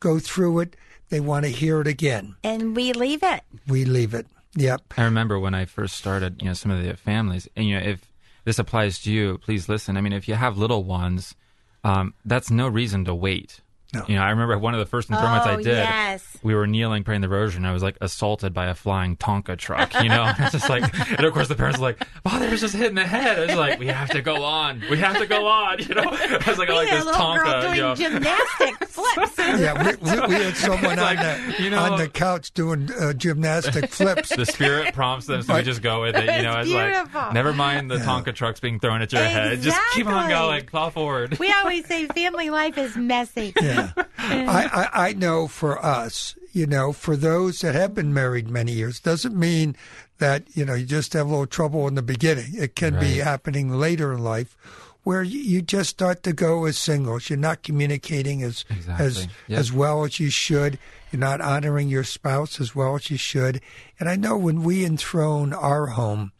[0.00, 0.76] go through it,
[1.10, 2.36] they want to hear it again.
[2.44, 3.42] and we leave it.
[3.66, 4.26] We leave it.
[4.56, 4.94] Yep.
[4.96, 7.84] I remember when I first started, you know, some of the families, and you know,
[7.84, 8.00] if
[8.44, 9.96] this applies to you, please listen.
[9.96, 11.34] I mean, if you have little ones,
[11.82, 13.60] um, that's no reason to wait.
[13.94, 14.04] No.
[14.08, 15.66] You know, I remember one of the first enthronements I Oh, did.
[15.66, 16.26] yes.
[16.42, 19.56] We were kneeling praying the rosary, and I was like assaulted by a flying Tonka
[19.56, 19.94] truck.
[20.02, 22.74] You know, it's just like, and of course the parents were like, "Father was just
[22.74, 24.82] hit in the head." I was like, "We have to go on.
[24.90, 27.06] We have to go on." You know, I was like, "I like had this a
[27.06, 29.38] little girl Tonka." doing You know, gymnastic flips.
[29.38, 32.90] Yeah, we, we, we had someone like, on, the, you know- on the couch doing
[33.00, 34.34] uh, gymnastic flips.
[34.34, 36.24] the spirit prompts them, so we just go with it.
[36.24, 37.20] You know, It's it's, beautiful.
[37.20, 39.60] like never mind the Tonka trucks being thrown at your head.
[39.62, 41.38] Just keep on going, plow forward.
[41.38, 43.52] We always say family life is messy.
[43.60, 43.83] Yeah.
[44.18, 48.72] I, I, I know for us, you know, for those that have been married many
[48.72, 49.76] years, doesn't mean
[50.18, 52.52] that, you know, you just have a little trouble in the beginning.
[52.54, 54.56] It can be happening later in life
[55.02, 57.28] where you, just start to go as singles.
[57.28, 59.58] You're not communicating as as Yep.
[59.60, 60.78] as well as you should.
[61.12, 63.60] You're not honoring your spouse as well as you should.
[64.00, 66.32] And I know when we enthrone our home,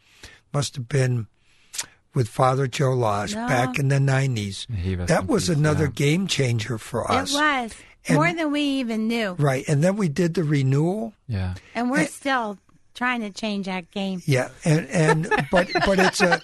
[0.52, 1.26] must have been
[2.14, 3.46] with Father Joe Losh Yeah.
[3.46, 4.66] back in the 90s.
[4.74, 5.90] He That was peace, another yeah.
[5.90, 7.32] game changer for us.
[7.32, 7.74] It was
[8.06, 9.32] And- more than we even knew.
[9.38, 9.64] Right.
[9.68, 11.12] And then we did the renewal.
[11.26, 11.54] Yeah.
[11.74, 12.58] And we're still
[12.94, 14.22] trying to change that game.
[14.26, 14.50] Yeah.
[14.64, 16.40] And, and but but it's a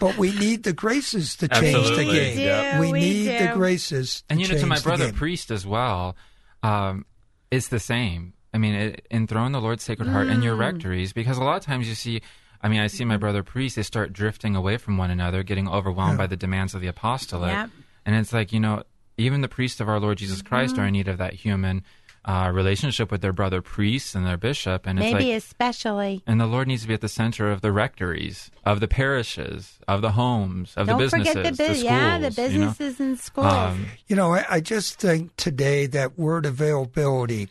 [0.00, 2.04] but we need the graces to change Absolutely.
[2.04, 2.36] the We game.
[2.36, 2.80] do, Yep.
[2.80, 6.16] We we need the graces to And you know, to my brother priest as well,
[6.62, 7.04] um,
[7.50, 8.32] it's the same.
[8.54, 10.60] I mean, it, enthrone the Lord's Sacred Heart in your Mm.
[10.60, 12.22] rectories because a lot of times you see.
[12.62, 15.68] I mean, I see my brother priests, they start drifting away from one another, getting
[15.68, 17.70] overwhelmed by the demands of the apostolate, Yep.
[18.06, 18.82] and it's like you know,
[19.18, 20.82] even the priests of our Lord Jesus Christ Mm-hmm.
[20.82, 21.82] are in need of that human
[22.24, 26.22] uh, relationship with their brother priests and their bishop, and it's Maybe like especially.
[26.26, 29.78] And the Lord needs to be at the center of the rectories, of the parishes,
[29.86, 31.82] of the homes, of Don't the businesses, forget the, bu- the schools.
[31.84, 32.66] yeah, the you know?
[32.66, 33.46] businesses and schools.
[33.52, 37.48] Um, You know, I, I just think today that word availability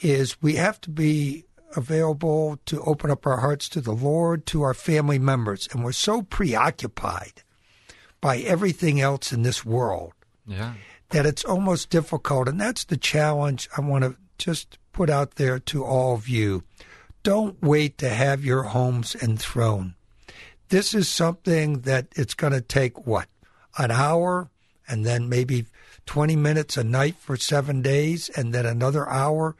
[0.00, 1.44] is we have to be
[1.76, 5.68] available to open up our hearts to the Lord, to our family members.
[5.72, 7.42] And we're so preoccupied
[8.20, 10.12] by everything else in this world
[10.46, 10.74] yeah.
[11.10, 12.48] that it's almost difficult.
[12.48, 16.64] And that's the challenge I want to just put out there to all of you.
[17.22, 19.94] Don't wait to have your homes enthroned.
[20.68, 23.28] This is something that it's going to take what?
[23.78, 24.50] An hour
[24.88, 25.66] and then maybe
[26.06, 29.56] 20 minutes a night for seven days and then another hour.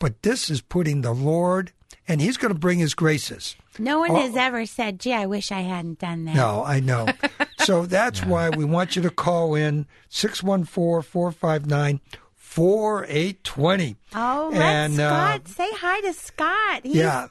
[0.00, 1.70] But this is putting the Lord,
[2.08, 3.54] and He's going to bring His graces.
[3.78, 4.16] no one oh.
[4.16, 6.34] has ever said, gee, I wish I hadn't done that.
[6.34, 7.06] No, I know.
[7.60, 12.00] so that's why we want you to call in 614 459
[12.34, 13.96] 4820.
[14.14, 16.80] Oh, And, uh, Scott say hi to Scott.
[16.82, 17.28] He's, Yeah.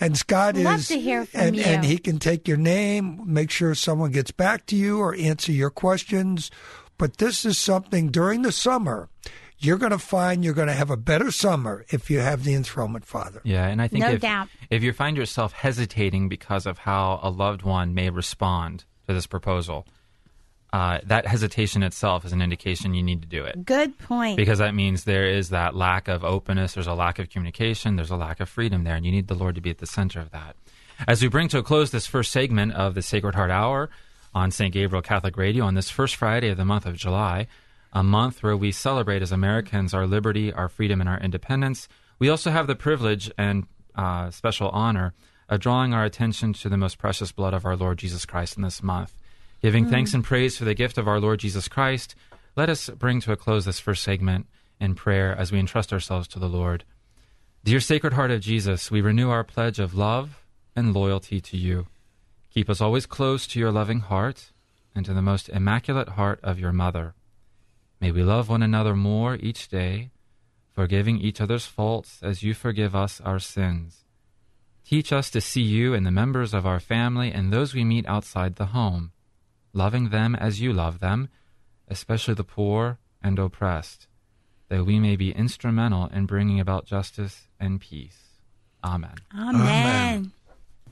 [0.00, 1.62] And Scott Love is to hear from and, you.
[1.62, 5.52] and he can take your name, make sure someone gets back to you or answer
[5.52, 6.50] your questions.
[6.98, 9.10] But this is something during the summer
[9.64, 12.54] you're going to find you're going to have a better summer if you have the
[12.54, 13.40] enthronement father.
[13.44, 14.48] Yeah, and I think No if, doubt.
[14.70, 19.26] if you find yourself hesitating because of how a loved one may respond to this
[19.26, 19.86] proposal,
[20.72, 23.64] uh, that hesitation itself is an indication you need to do it.
[23.64, 24.36] Good point.
[24.36, 28.10] Because that means there is that lack of openness, there's a lack of communication, there's
[28.10, 30.20] a lack of freedom there, and you need the Lord to be at the center
[30.20, 30.56] of that.
[31.06, 33.90] As we bring to a close this first segment of the Sacred Heart Hour
[34.34, 34.72] on St.
[34.72, 37.48] Gabriel Catholic Radio on this first Friday of the month of July,
[37.92, 42.28] a month where we celebrate as Americans our liberty, our freedom, and our independence, we
[42.28, 45.12] also have the privilege and uh, special honor
[45.48, 48.62] of drawing our attention to the most precious blood of our Lord Jesus Christ in
[48.62, 49.14] this month.
[49.60, 52.14] Giving thanks and praise for the gift of our Lord Jesus Christ,
[52.56, 54.46] let us bring to a close this first segment
[54.80, 56.84] in prayer as we entrust ourselves to the Lord.
[57.64, 60.42] Dear Sacred Heart of Jesus, we renew our pledge of love
[60.74, 61.86] and loyalty to you.
[62.50, 64.50] Keep us always close to your loving heart
[64.94, 67.14] and to the most immaculate heart of your mother.
[68.02, 70.10] May we love one another more each day,
[70.72, 74.04] forgiving each other's faults as you forgive us our sins.
[74.84, 78.04] Teach us to see you in the members of our family and those we meet
[78.08, 79.12] outside the home,
[79.72, 81.28] loving them as you love them,
[81.86, 84.08] especially the poor and oppressed,
[84.68, 88.40] that we may be instrumental in bringing about justice and peace.
[88.82, 89.14] Amen.
[89.32, 90.32] Amen.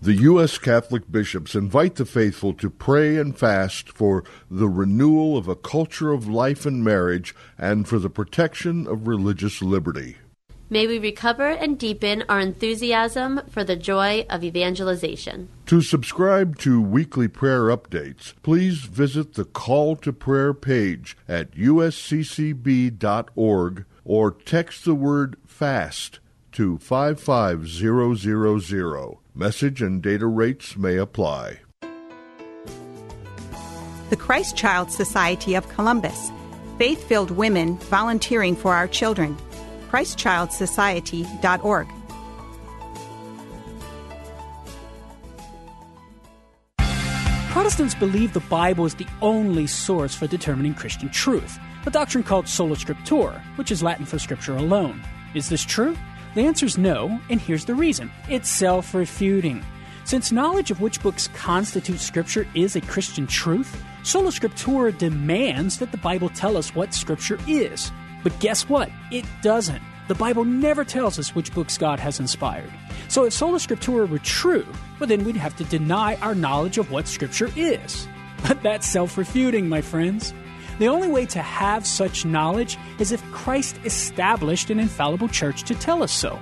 [0.02, 0.56] The U.S.
[0.56, 6.10] Catholic bishops invite the faithful to pray and fast for the renewal of a culture
[6.10, 10.16] of life and marriage and for the protection of religious liberty.
[10.70, 15.50] May we recover and deepen our enthusiasm for the joy of evangelization.
[15.66, 22.94] To subscribe to weekly prayer updates, please visit the Call to Prayer page at usccb.org
[24.06, 26.20] or text the word FAST
[26.52, 29.16] to 55000.
[29.34, 31.60] Message and data rates may apply.
[34.10, 36.32] The Christ Child Society of Columbus.
[36.78, 39.36] Faith filled women volunteering for our children.
[39.90, 41.88] ChristChildSociety.org.
[47.50, 52.48] Protestants believe the Bible is the only source for determining Christian truth, a doctrine called
[52.48, 55.02] sola scriptura, which is Latin for scripture alone.
[55.34, 55.96] Is this true?
[56.34, 59.64] The answer is no, and here's the reason it's self refuting.
[60.04, 65.92] Since knowledge of which books constitute Scripture is a Christian truth, Sola Scriptura demands that
[65.92, 67.92] the Bible tell us what Scripture is.
[68.22, 68.90] But guess what?
[69.10, 69.82] It doesn't.
[70.08, 72.72] The Bible never tells us which books God has inspired.
[73.08, 74.66] So if Sola Scriptura were true,
[74.98, 78.08] well, then we'd have to deny our knowledge of what Scripture is.
[78.46, 80.32] But that's self refuting, my friends.
[80.80, 85.74] The only way to have such knowledge is if Christ established an infallible church to
[85.74, 86.38] tell us so.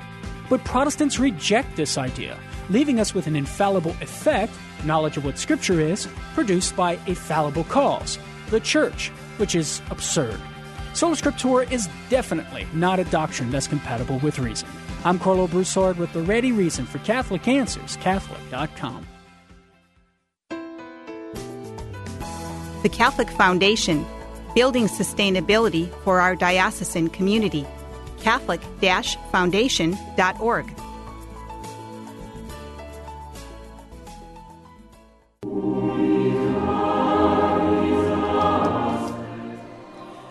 [0.49, 2.39] But Protestants reject this idea,
[2.71, 4.53] leaving us with an infallible effect,
[4.85, 8.17] knowledge of what Scripture is, produced by a fallible cause,
[8.51, 10.39] the church, which is absurd.
[10.95, 14.69] Sola Scriptura is definitely not a doctrine that's compatible with reason.
[15.05, 19.05] I'm Karlo Broussard with the ready reason for Catholic Answers, Catholic.com.
[22.85, 24.07] The Catholic Foundation,
[24.59, 27.65] building sustainability for our diocesan community.
[28.19, 28.61] Catholic
[29.31, 30.67] Foundation.org.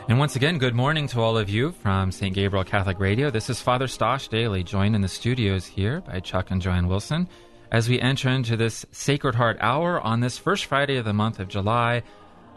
[0.10, 2.36] And once again, good morning to all of you from St.
[2.36, 3.30] Gabriel Catholic Radio.
[3.30, 7.30] This is Father Stash Dailey, joined in the studios here by Chuck and Joanne Wilson,
[7.72, 11.40] as we enter into this Sacred Heart Hour on this first Friday of the month
[11.40, 12.04] of July,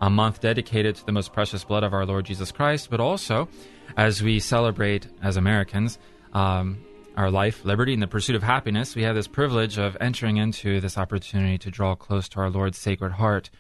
[0.01, 3.49] a month dedicated to the most precious blood of our Lord Jesus Christ, but also
[3.97, 5.99] as we celebrate as Americans
[6.33, 6.85] um,
[7.17, 10.81] our life, liberty, and the pursuit of happiness, we have this privilege of entering into
[10.81, 13.51] this opportunity to draw close to our Lord's Sacred Heart.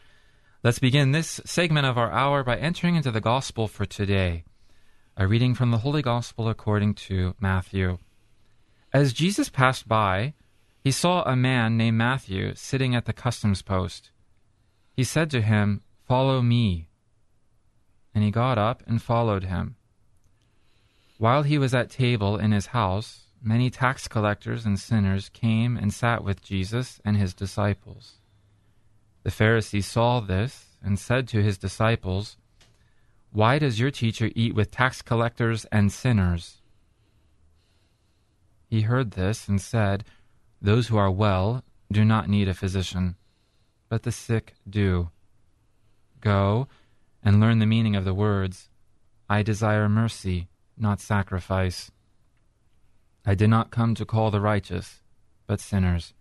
[0.62, 4.44] Let's begin this segment of our hour by entering into the Gospel for today.
[5.16, 7.98] A reading from the Holy Gospel according to Matthew.
[8.92, 10.34] As Jesus passed by,
[10.82, 14.10] he saw a man named Matthew sitting at the customs post.
[14.96, 16.88] He said to him, Follow me.
[18.12, 19.76] And he got up and followed him.
[21.18, 25.94] While he was at table in his house, many tax collectors and sinners came and
[25.94, 28.14] sat with Jesus and his disciples.
[29.22, 32.36] The Pharisees saw this and said to his disciples,
[33.30, 36.60] Why does your teacher eat with tax collectors and sinners?
[38.68, 40.02] He heard this and said,
[40.60, 43.14] Those who are well do not need a physician,
[43.88, 45.10] but the sick do.
[46.20, 46.68] Go
[47.22, 48.68] and learn the meaning of the words,
[49.28, 51.90] I desire mercy, not sacrifice.
[53.24, 55.00] I did not come to call the righteous,
[55.46, 56.14] but sinners.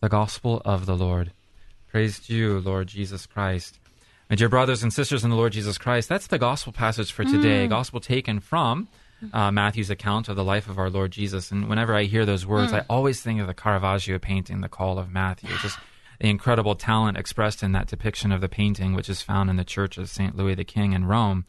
[0.00, 1.32] The Gospel of the Lord.
[1.86, 3.78] Praise to you, Lord Jesus Christ.
[4.28, 7.24] My dear brothers and sisters in the Lord Jesus Christ, that's the gospel passage for
[7.24, 7.66] today.
[7.66, 7.70] Mm.
[7.70, 8.88] Gospel taken from
[9.32, 11.52] uh, Matthew's account of the life of our Lord Jesus.
[11.52, 12.80] And whenever I hear those words, mm.
[12.80, 15.50] I always think of the Caravaggio painting, The Call of Matthew.
[15.62, 15.78] Just
[16.20, 19.64] the incredible talent expressed in that depiction of the painting, which is found in the
[19.64, 20.36] church of St.
[20.36, 21.44] Louis the King in Rome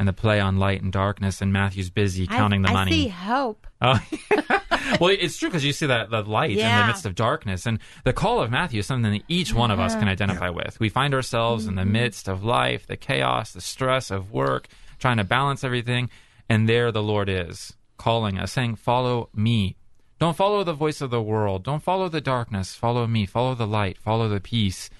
[0.00, 2.90] and the play on light and darkness, and Matthew's busy counting I, the money.
[2.90, 3.66] I see hope.
[3.82, 3.98] Oh.
[5.00, 6.74] well, it's true because you see that, that light yeah.
[6.74, 7.64] in the midst of darkness.
[7.64, 10.50] And the call of Matthew is something that each one of us can identify yeah.
[10.50, 10.78] with.
[10.78, 11.70] We find ourselves mm-hmm.
[11.70, 11.92] in the mm-hmm.
[11.92, 14.68] midst of life, the chaos, the stress of work,
[14.98, 16.10] trying to balance everything.
[16.46, 19.76] And there the Lord is calling us, saying, Follow me.
[20.20, 21.64] Don't follow the voice of the world.
[21.64, 22.74] Don't follow the darkness.
[22.74, 23.26] Follow me.
[23.26, 23.98] Follow the light.
[23.98, 24.90] Follow the peace.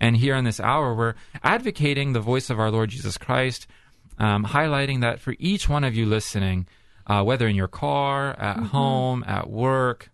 [0.00, 3.66] And here in this hour, we're advocating the voice of our Lord Jesus Christ
[4.20, 6.66] um, highlighting that for each one of you listening,
[7.06, 8.66] uh, whether in your car, at mm-hmm.
[8.66, 10.10] home, at work,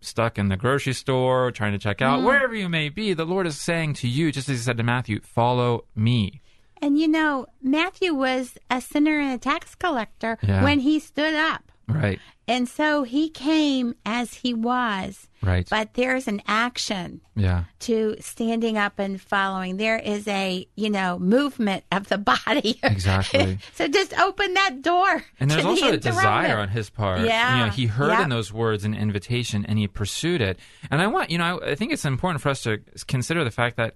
[0.00, 2.24] stuck in the grocery store, trying to check out, mm.
[2.24, 4.82] wherever you may be, the Lord is saying to you, just as He said to
[4.82, 6.42] Matthew, follow me.
[6.82, 10.62] And you know, Matthew was a sinner and a tax collector yeah.
[10.62, 11.72] when he stood up.
[11.88, 12.18] Right.
[12.48, 15.28] And so he came as he was.
[15.42, 15.66] Right.
[15.68, 17.64] But there's an action yeah.
[17.80, 19.76] to standing up and following.
[19.76, 22.78] There is a, you know, movement of the body.
[22.82, 23.58] Exactly.
[23.74, 25.24] so just open that door.
[25.40, 27.20] And there's also the a desire on his part.
[27.20, 27.58] Yeah.
[27.58, 28.24] You know, he heard yep.
[28.24, 30.58] in those words an invitation and he pursued it.
[30.90, 33.50] And I want, you know, I, I think it's important for us to consider the
[33.50, 33.94] fact that,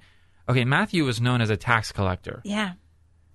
[0.48, 2.40] okay, Matthew was known as a tax collector.
[2.44, 2.72] Yeah.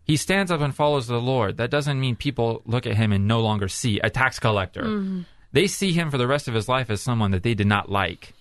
[0.05, 1.57] He stands up and follows the Lord.
[1.57, 4.83] That doesn't mean people look at him and no longer see a tax collector.
[4.83, 5.21] Mm-hmm.
[5.51, 7.89] They see him for the rest of his life as someone that they did not
[7.89, 8.33] like.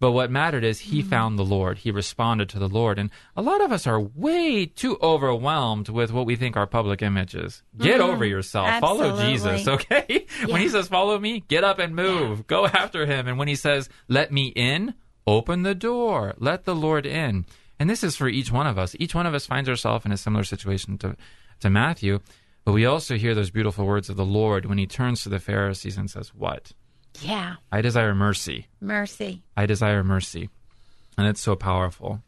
[0.00, 1.08] But what mattered is he mm-hmm.
[1.08, 1.78] found the Lord.
[1.78, 2.98] He responded to the Lord.
[2.98, 7.02] And a lot of us are way too overwhelmed with what we think our public
[7.02, 7.62] image is.
[7.76, 8.30] Get over mm-hmm.
[8.30, 8.80] yourself.
[8.80, 10.26] Follow Jesus, okay?
[10.46, 12.46] When he says, follow me, get up and move.
[12.46, 13.26] Go after him.
[13.26, 14.94] And when he says, let me in,
[15.26, 16.34] open the door.
[16.38, 17.46] Let the Lord in.
[17.78, 18.96] And this is for each one of us.
[18.98, 21.16] Each one of us finds ourselves in a similar situation to,
[21.60, 22.20] to Matthew.
[22.64, 25.38] But we also hear those beautiful words of the Lord when he turns to the
[25.38, 26.72] Pharisees and says, What?
[27.20, 27.56] Yeah.
[27.72, 28.66] I desire mercy.
[28.80, 29.42] Mercy.
[29.56, 30.50] I desire mercy.
[31.16, 32.22] And it's so powerful.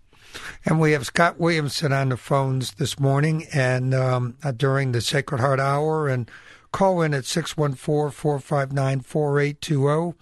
[0.64, 5.00] And we have Scott Williamson on the phones this morning and um, uh, during the
[5.00, 6.08] Sacred Heart Hour.
[6.08, 6.30] And
[6.72, 10.16] call in at 614 459 4820.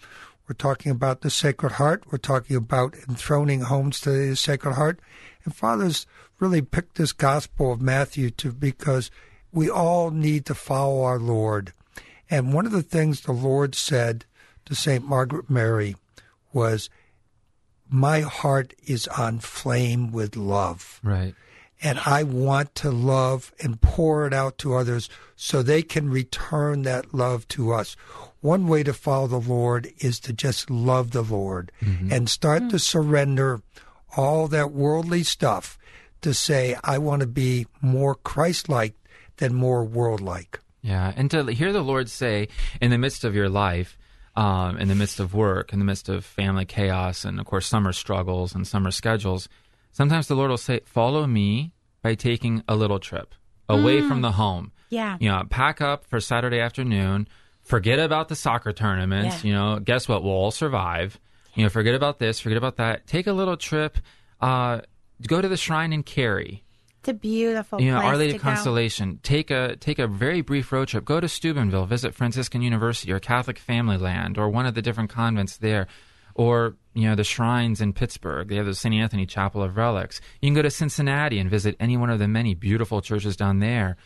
[0.49, 2.05] We're talking about the Sacred Heart.
[2.11, 4.99] We're talking about enthroning homes to the Sacred Heart.
[5.45, 6.07] And Father's
[6.41, 9.11] really picked this Gospel of Matthew to because
[9.53, 11.75] we all need to follow our Lord.
[12.31, 14.25] And one of the things the Lord said
[14.65, 15.05] to St.
[15.05, 15.97] Margaret Mary
[16.53, 16.89] was,
[17.91, 21.35] My heart is on flame with love Right.
[21.83, 26.83] And I want to love and pour it out to others so they can return
[26.83, 27.97] that love to us.
[28.41, 31.73] One way to follow the Lord is to just love the Lord
[32.11, 33.63] and start to surrender
[34.17, 35.79] all that worldly stuff
[36.23, 38.95] to say, I want to be more Christ like
[39.37, 40.61] than more world like.
[40.83, 42.49] Yeah, and to hear the Lord say
[42.81, 43.97] in the midst of your life,
[44.37, 47.67] um, in the midst of work, in the midst of family chaos, and of course
[47.67, 49.49] summer struggles and summer schedules,
[49.99, 51.73] sometimes the Lord will say, "Follow me
[52.03, 53.35] by taking a little trip
[53.69, 55.19] away from the home." Yeah.
[55.21, 57.27] You know, pack up for Saturday afternoon.
[57.63, 59.43] Forget about the soccer tournaments.
[59.45, 59.49] Yeah.
[59.49, 60.23] You know, guess what?
[60.23, 61.19] We'll all survive.
[61.55, 62.41] You know, forget about this.
[62.41, 63.07] Forget about that.
[63.07, 63.99] Take a little trip.
[64.41, 64.81] Uh,
[65.27, 66.63] go to the shrine in Carey
[67.01, 69.19] It's a beautiful you know, place Our Lady of Consolation.
[69.23, 71.05] Take a take a very brief road trip.
[71.05, 75.11] Go to Steubenville, visit Franciscan University or Catholic Family Land or one of the different
[75.11, 75.89] convents there,
[76.35, 78.49] or you know the shrines in Pittsburgh.
[78.49, 78.95] They have the St.
[78.95, 80.21] Anthony Chapel of Relics.
[80.41, 83.61] You can go to Cincinnati and visit any one of the many beautiful churches down
[83.61, 83.97] there.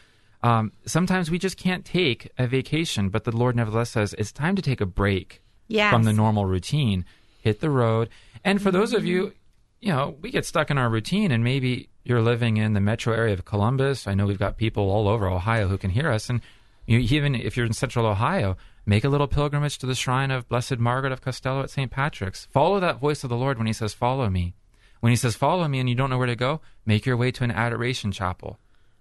[0.43, 4.57] Um, sometimes we just can't take a vacation, but the Lord nevertheless says it's time
[4.57, 5.93] to take a break Yes.
[5.93, 7.05] from the normal routine.
[7.41, 8.09] Hit the road.
[8.45, 9.33] And for those of you,
[9.81, 13.15] you know, we get stuck in our routine and maybe you're living in the metro
[13.15, 14.07] area of Columbus.
[14.07, 16.29] I know we've got people all over Ohio who can hear us.
[16.29, 16.41] And
[16.87, 18.57] you, even if you're in central Ohio,
[18.87, 21.91] make a little pilgrimage to the shrine of Blessed Margaret of Castello at St.
[21.91, 22.47] Patrick's.
[22.51, 24.55] Follow that voice of the Lord when he says, Follow me.
[25.01, 27.31] When he says, Follow me, and you don't know where to go, make your way
[27.33, 28.59] to an adoration chapel.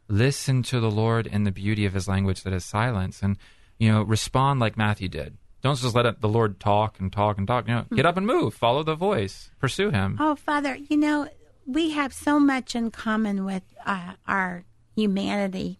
[0.07, 3.21] Listen to the Lord in the beauty of his language that is silence.
[3.23, 3.37] And,
[3.77, 5.37] you know, respond like Matthew did.
[5.61, 7.67] Don't just let the Lord talk and talk and talk.
[7.67, 8.53] You know, get up and move.
[8.53, 9.51] Follow the voice.
[9.59, 10.17] Pursue him.
[10.19, 11.29] Oh, Father, you know,
[11.67, 14.65] we have so much in common with uh, our
[14.95, 15.79] humanity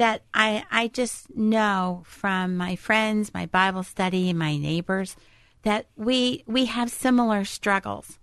[0.00, 5.14] that I, I just know from my friends, my Bible study, and my neighbors
[5.62, 8.18] that we we have similar struggles.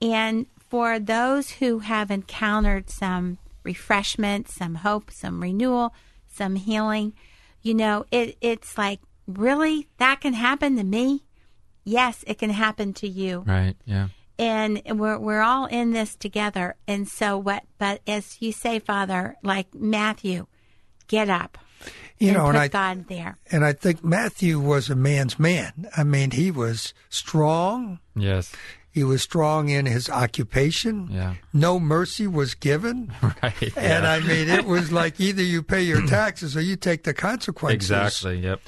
[0.00, 5.92] And for those who have encountered some refreshment, some hope, some renewal,
[6.28, 7.14] some healing,
[7.62, 11.24] you know, it it's like really that can happen to me.
[11.84, 13.74] Yes, it can happen to you Right.
[13.86, 14.08] Yeah.
[14.38, 16.76] and we're we're all in this together.
[16.86, 17.64] And so what?
[17.78, 20.46] But as you say, Father, like Matthew,
[21.08, 21.58] get up.
[22.18, 23.36] You and know, put and I God there.
[23.52, 25.88] and I think Matthew was a man's man.
[25.96, 28.00] I mean, he was strong.
[28.16, 28.52] Yes.
[28.90, 31.08] He was strong in his occupation.
[31.12, 31.34] Yeah.
[31.52, 33.12] No mercy was given.
[33.22, 33.76] Right.
[33.76, 34.10] And yeah.
[34.10, 37.90] I mean, it was like either you pay your taxes or you take the consequences.
[37.90, 38.40] exactly.
[38.40, 38.60] Yep.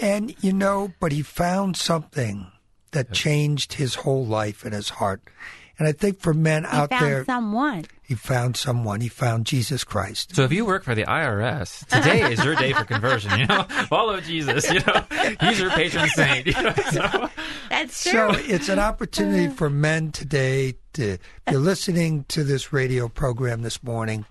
[0.00, 2.50] And, you know, but he found something
[2.90, 5.20] that changed his whole life and his heart.
[5.78, 7.84] And I think for men He out found there, someone.
[8.08, 9.02] He found someone.
[9.02, 10.34] He found Jesus Christ.
[10.34, 13.38] So if you work for the IRS, today is your day for conversion.
[13.38, 14.72] You know, follow Jesus.
[14.72, 15.04] You know,
[15.40, 16.46] he's your patron saint.
[16.46, 17.30] You know, so-
[17.68, 18.32] That's true.
[18.32, 19.56] So it's an opportunity uh-huh.
[19.56, 24.24] for men today to, if you're listening to this radio program this morning,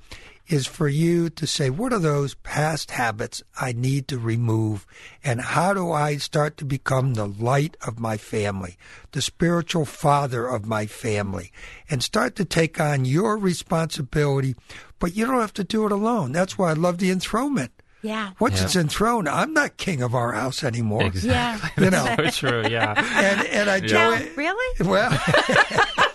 [0.48, 4.86] is for you to say, what are those past habits I need to remove?
[5.24, 8.78] And how do I start to become the light of my family,
[9.12, 11.52] the spiritual father of my family,
[11.90, 14.56] and start to take on your responsibility?
[15.00, 16.32] But you don't have to do it alone.
[16.32, 17.72] That's why I love the enthronement.
[18.02, 18.32] yeah.
[18.40, 18.66] Once Yeah.
[18.66, 21.04] it's enthroned, I'm not king of our house anymore.
[21.04, 21.84] exactly.
[21.84, 22.64] You know, So true.
[22.70, 22.94] Yeah.
[22.98, 24.38] and and I do No, it.
[24.38, 24.88] really?
[24.90, 25.12] Well,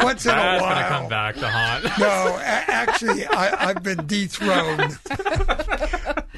[0.00, 0.74] once in a That's while.
[0.74, 1.84] gonna come back to haunt.
[1.98, 4.98] No, a- actually, I, I've been dethroned.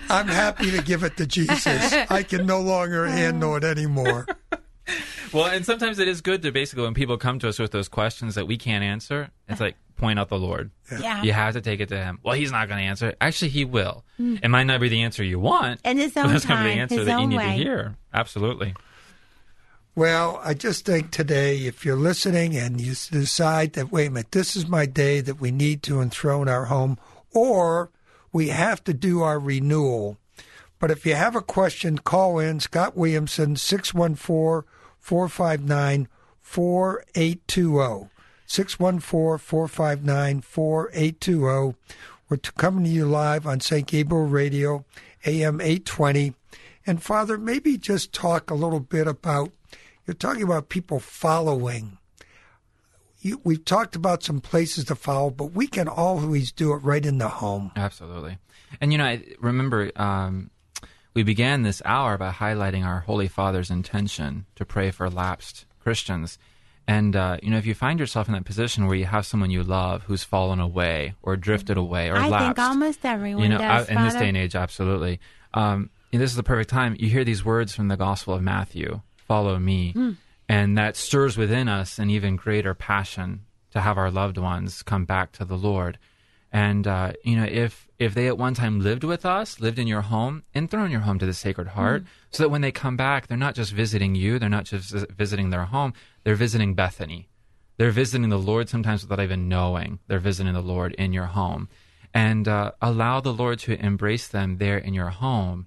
[0.09, 1.93] I'm happy to give it to Jesus.
[2.11, 4.27] I can no longer handle it anymore.
[5.33, 7.89] Well, and sometimes it is good to basically when people come to us with those
[7.89, 10.71] questions that we can't answer, it's like point out the Lord.
[11.01, 11.23] Yeah.
[11.23, 12.21] You have to take it to Him.
[12.23, 13.15] Well, He's not going to answer.
[13.21, 14.05] Actually, He will.
[14.21, 14.41] Mm.
[14.45, 16.49] It might not be the answer you want, And His but own going to be
[16.49, 17.45] the time, answer His that you own need way.
[17.45, 17.97] to hear.
[18.15, 18.75] Absolutely.
[19.97, 24.33] Well, I just think today, if you're listening and you decide that, wait a minute,
[24.33, 26.99] this is my day that we need to enthrone our home,
[27.33, 27.89] or
[28.31, 30.19] we have to do our renewal.
[30.79, 34.69] But if you have a question, call in Scott Williamson, 614
[35.01, 36.09] 459
[36.43, 38.11] 4820.
[38.45, 41.75] 614 459 4820.
[42.29, 43.87] We're coming to you live on St.
[43.87, 44.85] Gabriel Radio,
[45.25, 46.35] AM 820.
[46.87, 49.53] And Father, maybe just talk a little bit about
[50.07, 51.99] you're talking about people following.
[53.21, 57.05] You, we've talked about some places to follow, but we can always do it right
[57.05, 57.73] in the home.
[57.75, 58.39] Absolutely.
[58.81, 60.51] And you know, I remember um,
[61.15, 66.39] we began this hour by highlighting our Holy Father's intention to pray for lapsed Christians.
[66.87, 69.51] And uh, you know, if you find yourself in that position where you have someone
[69.51, 73.49] you love who's fallen away or drifted away or I lapsed, think almost everyone you
[73.49, 73.89] know, does.
[73.89, 75.19] uh, in this day and age, absolutely.
[75.55, 76.97] Um, and this is the perfect time.
[76.99, 80.13] You hear these words from the Gospel of Matthew: "Follow me," Hmm.
[80.49, 83.41] and that stirs within us an even greater passion
[83.73, 85.99] to have our loved ones come back to the Lord.
[86.53, 89.87] And uh, you know, if if they at one time lived with us, lived in
[89.87, 92.09] your home, enthrone your home to the Sacred Heart, Hmm.
[92.31, 95.51] so that when they come back, they're not just visiting you, they're not just visiting
[95.51, 97.29] their home, they're visiting Bethany.
[97.79, 101.69] They're visiting the Lord sometimes without even knowing they're visiting the Lord in your home.
[102.15, 105.67] And uh, allow the Lord to embrace them there in your home.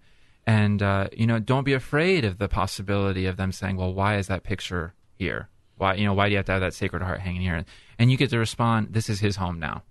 [0.50, 4.18] And, uh, you know, don't be afraid of the possibility of them saying, well, why
[4.18, 5.47] is that picture here?
[5.78, 7.64] Why, you know, why do you have to have that Sacred Heart hanging here?
[8.00, 9.84] And you get to respond, this is his home now.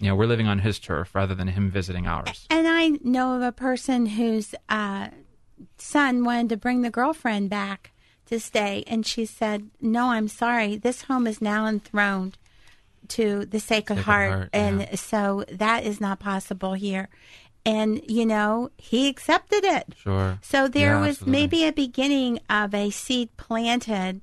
[0.00, 2.48] You know, we're living on his turf rather than him visiting ours.
[2.50, 5.10] And I know of a person whose uh,
[5.78, 7.92] son wanted to bring the girlfriend back
[8.26, 10.74] to stay, and she said, "No, I'm sorry.
[10.74, 12.38] This home is now enthroned
[13.08, 14.94] to the Sacred, Sacred Heart, Heart, and yeah.
[14.96, 17.08] so that is not possible here."
[17.64, 19.94] And you know, he accepted it.
[19.96, 20.38] Sure.
[20.42, 21.32] So there Yeah, was absolutely.
[21.40, 24.20] maybe a beginning of a seed planted.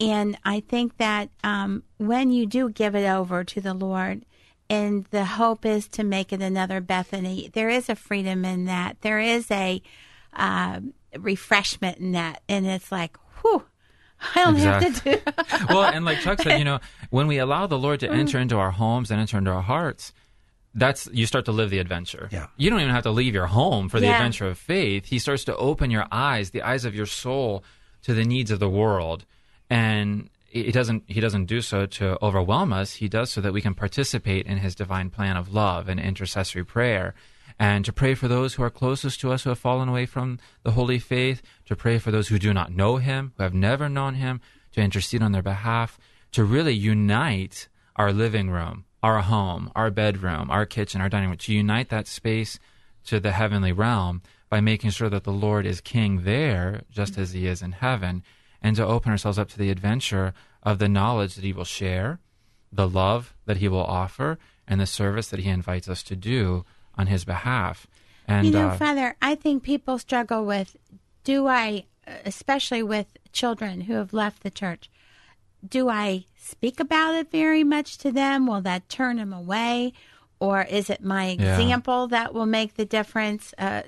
[0.00, 4.24] And I think that um, when you do give it over to the Lord,
[4.68, 8.96] and the hope is to make it another Bethany, there is a freedom in that.
[9.02, 9.80] There is a
[10.32, 10.80] uh,
[11.18, 12.40] refreshment in that.
[12.48, 13.62] And it's like, whew,
[14.34, 15.20] I don't have to do
[15.68, 16.80] well, and like Chuck said, you know,
[17.10, 20.12] when we allow the Lord to enter into our homes and enter into our hearts,
[20.74, 22.28] that's you start to live the adventure.
[22.32, 22.46] Yeah.
[22.56, 24.14] You don't even have to leave your home for the Yeah.
[24.14, 25.06] adventure of faith.
[25.06, 27.62] He starts to open your eyes, the eyes of your soul,
[28.02, 29.24] to the needs of the world,
[29.70, 32.94] and he doesn't he doesn't do so to overwhelm us.
[32.94, 36.64] He does so that we can participate in his divine plan of love and intercessory
[36.64, 37.14] prayer.
[37.58, 40.38] And to pray for those who are closest to us who have fallen away from
[40.62, 43.88] the holy faith, to pray for those who do not know him, who have never
[43.88, 44.40] known him,
[44.72, 45.98] to intercede on their behalf,
[46.32, 51.38] to really unite our living room, our home, our bedroom, our kitchen, our dining room,
[51.38, 52.58] to unite that space
[53.06, 57.32] to the heavenly realm by making sure that the Lord is king there, just as
[57.32, 58.22] he is in heaven,
[58.62, 62.20] and to open ourselves up to the adventure of the knowledge that he will share,
[62.70, 64.38] the love that he will offer,
[64.68, 66.64] and the service that he invites us to do
[66.96, 67.86] on his behalf.
[68.28, 70.76] And you know, uh, Father, I think people struggle with
[71.24, 71.84] do I,
[72.24, 74.90] especially with children who have left the church,
[75.66, 78.46] do I speak about it very much to them?
[78.46, 79.92] Will that turn them away?
[80.40, 81.58] Or is it my Yeah.
[81.58, 83.54] example that will make the difference?
[83.56, 83.82] Uh,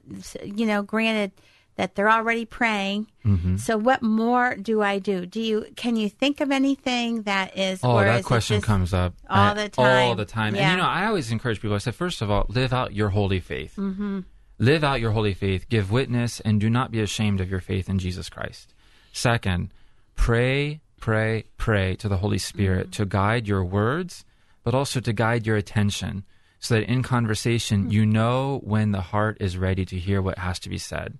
[0.44, 1.32] you know, granted
[1.76, 3.08] that they're already praying.
[3.26, 3.56] Mm-hmm.
[3.56, 5.26] So, what more do I do?
[5.26, 7.80] Do you can you think of anything that is?
[7.82, 10.08] Oh, or that is question comes up all the time.
[10.08, 10.54] All the time.
[10.54, 10.62] Yeah.
[10.62, 11.74] And you know, I always encourage people.
[11.74, 13.74] I said, first of all, live out your holy faith.
[13.76, 14.20] Mm-hmm.
[14.60, 15.68] Live out your holy faith.
[15.68, 18.72] Give witness, and do not be ashamed of your faith in Jesus Christ.
[19.12, 19.72] Second,
[20.14, 23.02] pray, pray, pray to the Holy Spirit mm-hmm.
[23.02, 24.24] to guide your words,
[24.62, 26.24] but also to guide your attention,
[26.58, 28.12] so that in conversation you mm-hmm.
[28.12, 31.18] know when the heart is ready to hear what has to be said.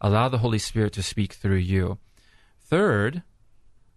[0.00, 1.98] Allow the Holy Spirit to speak through you.
[2.60, 3.24] Third,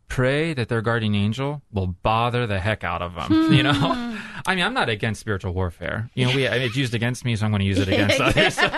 [0.08, 3.28] pray that their guardian angel will bother the heck out of them.
[3.47, 3.53] Hmm.
[3.53, 6.10] You know, I mean, I'm not against spiritual warfare.
[6.14, 8.58] You know, we it's used against me, so I'm going to use it against others.
[8.68, 8.70] So,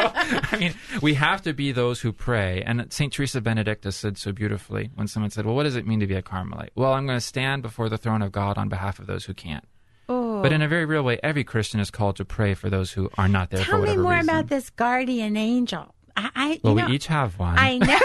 [0.52, 2.62] I mean, we have to be those who pray.
[2.64, 6.00] And Saint Teresa Benedicta said so beautifully when someone said, "Well, what does it mean
[6.02, 8.70] to be a Carmelite?" Well, I'm going to stand before the throne of God on
[8.70, 9.66] behalf of those who can't.
[10.08, 10.42] Oh.
[10.42, 13.10] But in a very real way, every Christian is called to pray for those who
[13.18, 14.30] are not there for Tell me more reason.
[14.30, 15.94] about this guardian angel.
[16.18, 17.58] I, I you Well, know, we each have one.
[17.58, 17.88] I know,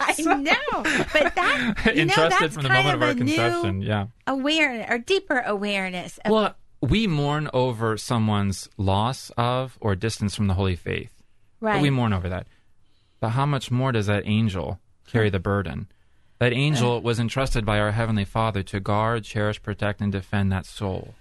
[0.00, 3.24] I know, but that you know, that's from the kind moment of our a new
[3.24, 3.82] conception.
[3.82, 4.06] Yeah.
[4.26, 6.18] awareness or deeper awareness.
[6.24, 11.12] Of, Well, we mourn over someone's loss of or distance from the holy faith.
[11.60, 11.82] right?
[11.82, 12.46] We mourn over that.
[13.20, 15.88] But how much more does that angel carry the burden?
[16.38, 20.64] That angel was entrusted by our Heavenly Father to guard, cherish, protect, and defend that
[20.64, 21.14] soul.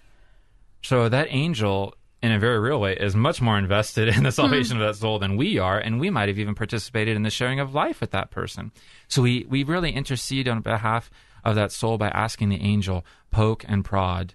[0.81, 4.75] So that angel, in a very real way, is much more invested in the salvation
[4.81, 7.59] of that soul than we are, and we might have even participated in the sharing
[7.59, 8.71] of life with that person.
[9.07, 11.09] So we, we really intercede on behalf
[11.45, 14.33] of that soul by asking the angel, poke and prod,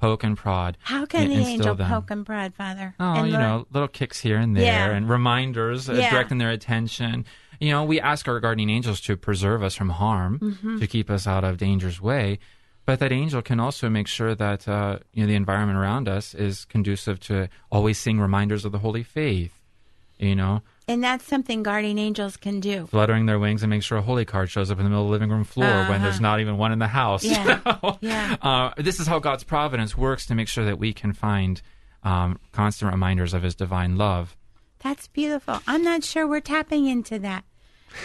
[0.00, 0.78] poke and prod.
[0.80, 1.88] How can the angel them.
[1.90, 2.94] poke and prod, Father?
[2.98, 4.90] Oh, And you Lord- know, little kicks here and there, Yeah.
[4.96, 6.10] and reminders, Yeah.
[6.10, 7.24] directing their attention.
[7.60, 10.78] You know, we ask our guardian angels to preserve us from harm, Mm-hmm.
[10.78, 12.38] to keep us out of danger's way.
[12.86, 16.34] But that angel can also make sure that uh, you know the environment around us
[16.34, 19.52] is conducive to always seeing reminders of the holy faith.
[20.18, 22.86] You know, And that's something guardian angels can do.
[22.86, 25.08] fluttering their wings and make sure a holy card shows up in the middle of
[25.08, 27.22] the living room floor when there's not even one in the house.
[27.30, 27.58] Uh-huh.
[27.60, 27.96] Yeah.
[28.00, 28.08] You?
[28.08, 28.36] Yeah.
[28.40, 31.60] Uh, this is how God's providence works to make sure that we can find
[32.02, 34.36] um, constant reminders of His divine love.
[34.78, 35.60] That's beautiful.
[35.66, 37.44] I'm not sure we're tapping into that.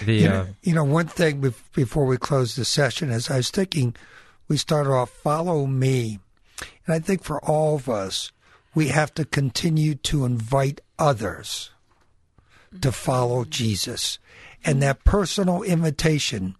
[0.03, 1.39] The You uh, know, you know, one thing
[1.73, 3.95] before we close the session is I was thinking
[4.51, 6.19] we started off, follow me.
[6.85, 8.33] And I think for all of us,
[8.75, 11.69] we have to continue to invite others
[12.81, 13.49] to follow mm-hmm.
[13.49, 14.19] Jesus.
[14.65, 16.57] And that personal invitation,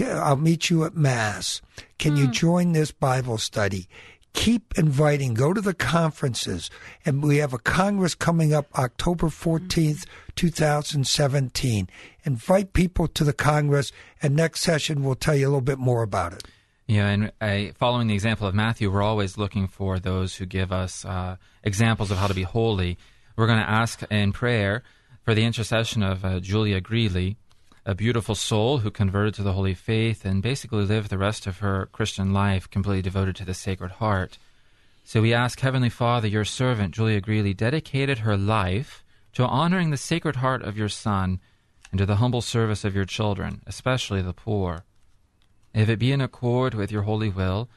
[0.00, 1.62] I'll meet you at Mass.
[1.96, 2.32] Can you mm.
[2.32, 3.88] join this Bible study?
[4.32, 5.34] Keep inviting.
[5.34, 6.70] Go to the conferences.
[7.06, 11.88] And we have a Congress coming up October 14th, 2017.
[12.24, 16.02] Invite people to the Congress, and next session we'll tell you a little bit more
[16.02, 16.42] about it.
[16.88, 20.72] Yeah, and I, following the example of Matthew, we're always looking for those who give
[20.72, 22.96] us uh, examples of how to be holy.
[23.36, 24.82] We're going to ask in prayer
[25.22, 27.36] for the intercession of uh, Julia Greeley,
[27.84, 31.58] a beautiful soul who converted to the holy faith and basically lived the rest of
[31.58, 34.38] her Christian life completely devoted to the Sacred Heart.
[35.04, 39.98] So we ask, Heavenly Father, your servant Julia Greeley dedicated her life to honoring the
[39.98, 41.38] Sacred Heart of your Son
[41.90, 44.84] and to the humble service of your children, especially the poor.
[45.74, 47.68] If it be in accord with your holy will,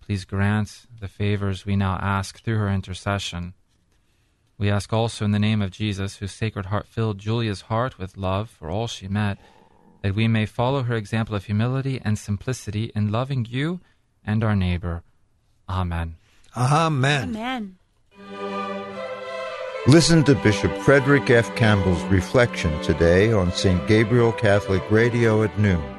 [0.00, 3.54] please grant the favors we now ask through her intercession.
[4.58, 8.16] We ask also in the name of Jesus, whose sacred heart filled Julia's heart with
[8.16, 9.38] love for all she met,
[10.02, 13.80] that we may follow her example of humility and simplicity in loving you
[14.24, 15.02] and our neighbor.
[15.68, 16.16] Amen.
[16.56, 17.36] Amen.
[17.36, 17.76] Amen.
[19.86, 21.54] Listen to Bishop Frederick F.
[21.56, 23.86] Campbell's reflection today on St.
[23.86, 25.97] Gabriel Catholic Radio at noon.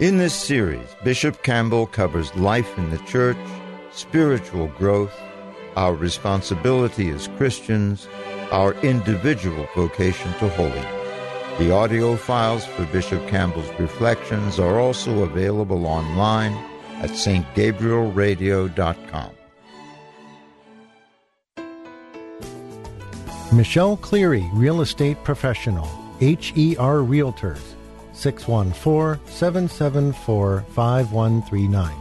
[0.00, 3.36] In this series, Bishop Campbell covers life in the church,
[3.92, 5.12] spiritual growth,
[5.76, 8.08] our responsibility as Christians,
[8.50, 10.86] our individual vocation to holiness.
[11.58, 16.54] The audio files for Bishop Campbell's reflections are also available online
[17.02, 19.30] at stgabrielradio.com.
[23.52, 25.84] Michelle Cleary, real estate professional,
[26.20, 27.74] HER Realtors,
[28.20, 31.94] 614 774 5139.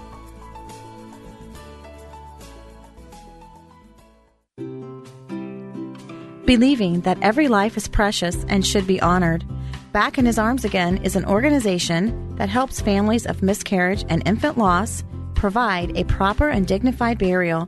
[6.45, 9.45] Believing that every life is precious and should be honored,
[9.91, 14.55] Back in His Arms Again is an organization that helps families of miscarriage and infant
[14.55, 15.03] loss
[15.33, 17.67] provide a proper and dignified burial.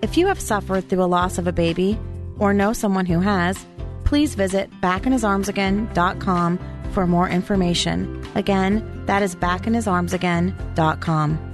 [0.00, 1.98] If you have suffered through a loss of a baby
[2.38, 3.66] or know someone who has,
[4.04, 6.58] please visit backinhisarmsagain.com
[6.92, 8.26] for more information.
[8.34, 11.52] Again, that is backinhisarmsagain.com.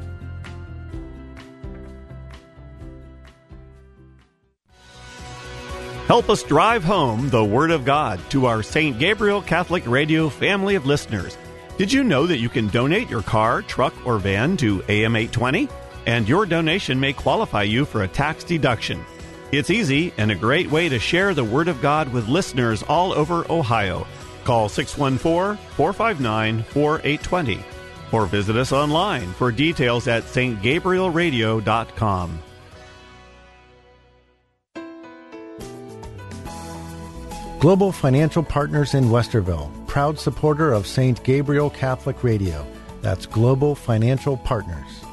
[6.09, 8.99] Help us drive home the Word of God to our St.
[8.99, 11.36] Gabriel Catholic Radio family of listeners.
[11.76, 15.68] Did you know that you can donate your car, truck, or van to AM 820?
[16.07, 19.05] And your donation may qualify you for a tax deduction.
[19.53, 23.12] It's easy and a great way to share the Word of God with listeners all
[23.12, 24.07] over Ohio.
[24.49, 27.62] Call 614 459 4820
[28.12, 32.38] or visit us online for details at stgabrielradio.com.
[37.59, 41.22] Global Financial Partners in Westerville, proud supporter of St.
[41.24, 42.66] Gabriel Catholic Radio.
[43.03, 45.05] That's Global Financial Partners.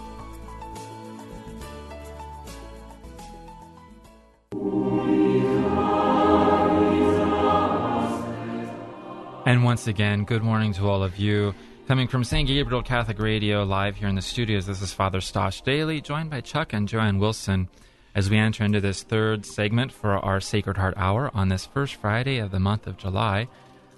[9.45, 11.53] And once again, good morning to all of you.
[11.87, 12.47] Coming from St.
[12.47, 16.41] Gabriel Catholic Radio, live here in the studios, this is Father Stash Dailey, joined by
[16.41, 17.69] Chuck and Joanne Wilson,
[18.15, 21.93] as we enter into this third segment for our Sacred Heart Hour on this first
[21.93, 23.47] Friday of the month of July.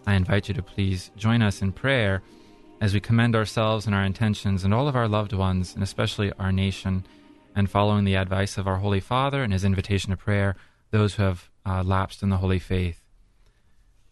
[0.06, 2.24] I invite you to please join us in prayer
[2.82, 6.34] as we commend ourselves and our intentions and all of our loved ones, and especially
[6.34, 7.06] our nation,
[7.56, 10.58] and following the advice of our Holy Father and his invitation to prayer,
[10.92, 13.07] those who have uh, lapsed in the holy faith.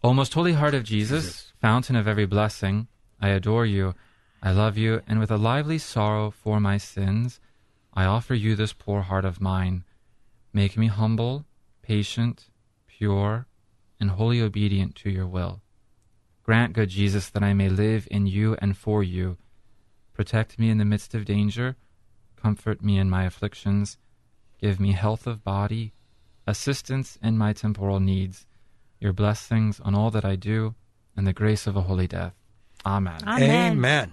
[0.04, 2.86] O most holy heart of Jesus, fountain of every blessing,
[3.20, 3.94] I adore you,
[4.42, 7.40] I love you, and with a lively sorrow for my sins,
[7.94, 9.84] I offer you this poor heart of mine.
[10.52, 11.46] Make me humble,
[11.82, 12.50] patient,
[12.86, 13.46] pure,
[13.98, 15.62] and wholly obedient to your will.
[16.42, 19.38] Grant, good Jesus, that I may live in you and for you.
[20.12, 21.76] Protect me in the midst of danger.
[22.36, 23.98] Comfort me in my afflictions.
[24.60, 25.92] Give me health of body,
[26.46, 28.46] assistance in my temporal needs,
[29.00, 30.74] your blessings on all that I do,
[31.16, 32.34] and the grace of a holy death.
[32.84, 33.20] Amen.
[33.26, 33.72] Amen.
[33.72, 34.12] Amen.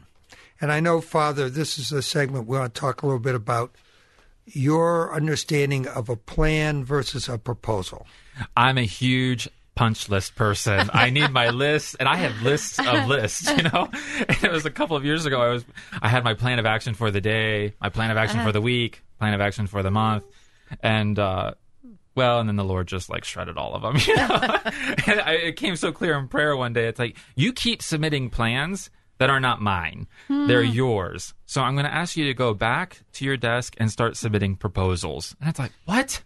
[0.60, 3.36] And I know, Father, this is a segment we want to talk a little bit
[3.36, 3.76] about
[4.46, 8.08] your understanding of a plan versus a proposal.
[8.56, 10.90] I'm a huge punch list person.
[10.94, 13.50] I need my list, and I have lists of lists.
[13.50, 13.90] You know,
[14.28, 15.42] and it was a couple of years ago.
[15.42, 15.66] I was
[16.02, 18.62] I had my plan of action for the day, my plan of action for the
[18.62, 20.24] week, plan of action for the month,
[20.82, 21.54] and uh,
[22.16, 23.96] well, and then the Lord just like shredded all of them.
[24.08, 24.30] You know,
[25.08, 26.88] and I, it came so clear in prayer one day.
[26.88, 28.90] It's like you keep submitting plans
[29.20, 31.34] that are not mine; they're yours.
[31.46, 34.56] So I'm going to ask you to go back to your desk and start submitting
[34.56, 35.36] proposals.
[35.40, 36.22] And it's like, what?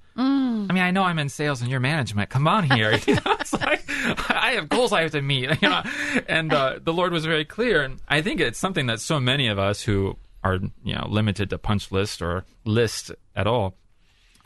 [0.69, 2.29] I mean, I know I'm in sales and you're management.
[2.29, 2.97] Come on here.
[3.07, 3.83] You know, it's like
[4.31, 5.49] I have goals I have to meet.
[5.61, 5.83] You know,
[6.27, 9.47] and uh, the Lord was very clear, and I think it's something that so many
[9.47, 13.75] of us who are you know limited to punch list or list at all,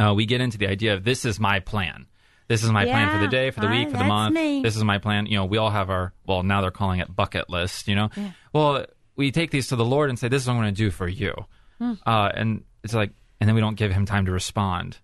[0.01, 2.07] uh, we get into the idea of this is my plan.
[2.47, 4.35] This is my plan for the day, for the week, for the month.
[4.35, 4.61] me.
[4.61, 5.25] This is my plan.
[5.25, 7.87] You know, we all have our well now they're calling it bucket list.
[7.87, 8.09] You know,
[8.53, 8.85] well
[9.15, 10.91] we take these to the Lord and say this is what I'm going to do
[10.91, 11.33] for you,
[11.79, 11.93] Hmm.
[12.05, 14.97] uh, and it's like and then we don't give him time to respond.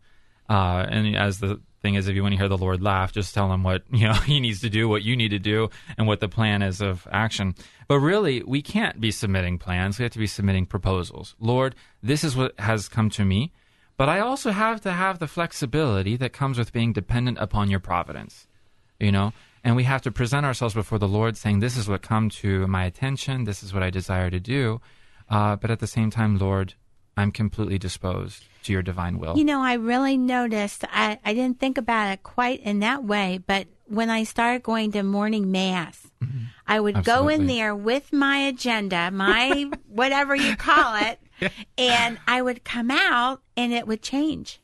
[0.49, 3.33] Uh, and as the thing is, if you want to hear the Lord laugh, just
[3.33, 6.05] tell him what you know he needs to do, what you need to do, and
[6.07, 7.55] what the plan is of action.
[7.87, 9.97] But really, we can't be submitting plans.
[9.99, 11.35] We have to be submitting proposals.
[11.39, 13.53] Lord, this is what has come to me,
[13.97, 17.79] but I also have to have the flexibility that comes with being dependent upon your
[17.79, 18.47] providence.
[18.99, 19.33] You know,
[19.63, 22.65] and we have to present ourselves before the Lord, saying, "This is what come to
[22.67, 23.43] my attention.
[23.43, 24.81] This is what I desire to do."
[25.29, 26.73] Uh, but at the same time, Lord,
[27.17, 29.37] I'm completely disposed to your divine will.
[29.37, 33.39] You know, I really noticed, I, I didn't think about it quite in that way,
[33.45, 36.06] but when I started going to morning mass,
[36.65, 41.19] I would go in there with my agenda, my whatever you call it,
[41.77, 44.59] and I would come out and it would change.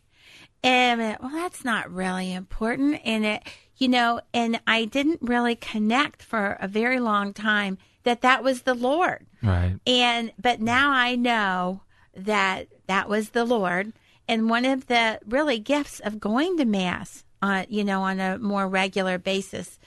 [0.63, 3.01] And went, well, that's not really important.
[3.03, 3.43] And it,
[3.77, 8.61] you know, and I didn't really connect for a very long time that that was
[8.61, 9.25] the Lord.
[9.41, 9.75] right.
[9.85, 11.81] And but now I know
[12.15, 13.93] that that was the Lord.
[14.27, 18.37] And one of the really gifts of going to mass, uh, you know, on a
[18.37, 19.79] more regular basis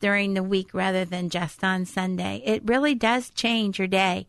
[0.00, 4.26] during the week rather than just on Sunday, it really does change your day.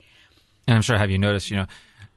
[0.67, 1.65] And I'm sure, have you noticed, you know,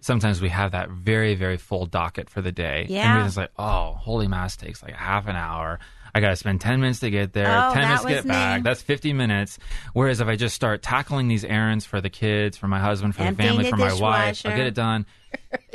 [0.01, 2.87] sometimes we have that very, very full docket for the day.
[2.89, 3.11] Yeah.
[3.11, 5.81] And we're just like, oh, Holy Mass takes like half an hour.
[6.17, 8.61] I got to spend 10 minutes to get there, Oh, 10 minutes to get back.
[8.61, 8.63] me.
[8.63, 9.59] That's 50 minutes.
[9.95, 13.23] Whereas if I just start tackling these errands for the kids, for my husband, for
[13.23, 15.07] Emptying the family, for my wife, I'll get it done.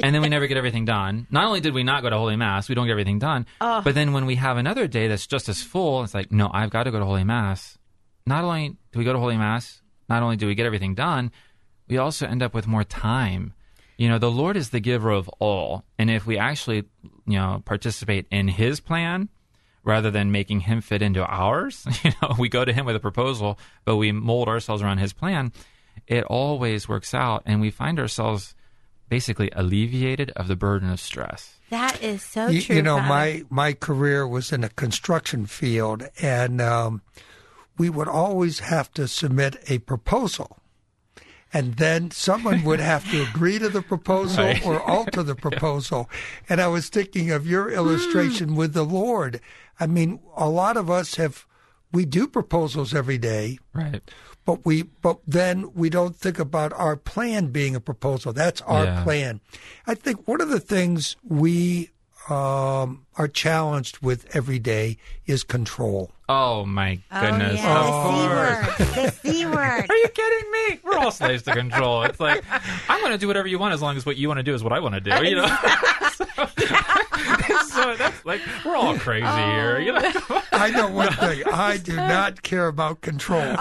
[0.01, 1.27] and then we never get everything done.
[1.29, 3.45] Not only did we not go to Holy Mass, we don't get everything done.
[3.59, 3.81] Oh.
[3.81, 6.69] But then when we have another day that's just as full, it's like, no, I've
[6.69, 7.77] got to go to Holy Mass.
[8.25, 11.31] Not only do we go to Holy Mass, not only do we get everything done,
[11.89, 13.53] we also end up with more time.
[13.97, 15.83] You know, the Lord is the giver of all.
[15.97, 16.85] And if we actually,
[17.27, 19.27] you know, participate in his plan
[19.83, 22.99] rather than making him fit into ours, you know, we go to him with a
[22.99, 25.51] proposal, but we mold ourselves around his plan,
[26.07, 28.55] it always works out and we find ourselves
[29.09, 31.55] basically alleviated of the burden of stress.
[31.71, 32.75] That is so you, true.
[32.77, 33.09] you know, Father.
[33.09, 37.01] my my career was in a construction field, and um,
[37.77, 40.57] we would always have to submit a proposal.
[41.51, 44.63] And then someone would have to agree to the proposal Right.
[44.65, 46.09] or alter the proposal.
[46.47, 49.41] And I was thinking of your illustration with the Lord.
[49.79, 51.45] I mean, a lot of us have,
[51.91, 54.01] we do proposals every day, Right.
[54.45, 58.85] but we but then we don't think about our plan being a proposal that's our
[58.85, 59.03] Yeah.
[59.03, 59.41] plan
[59.85, 61.89] i think one of the things we
[62.29, 67.59] um, are challenged with every day is control Oh my oh, goodness.
[67.59, 68.65] yeah, Of the C word.
[68.77, 69.85] The C word.
[69.89, 70.79] Are you kidding me?
[70.83, 72.03] We're all slaves to control.
[72.03, 72.43] It's like
[72.87, 74.53] I'm going to do whatever you want as long as what you want to do
[74.53, 75.09] is what I want to do.
[75.27, 75.47] You know.
[76.13, 76.25] so,
[77.71, 79.79] so that's like we're all crazy here.
[79.79, 80.11] You know.
[80.51, 83.41] i know one thing i do not care about control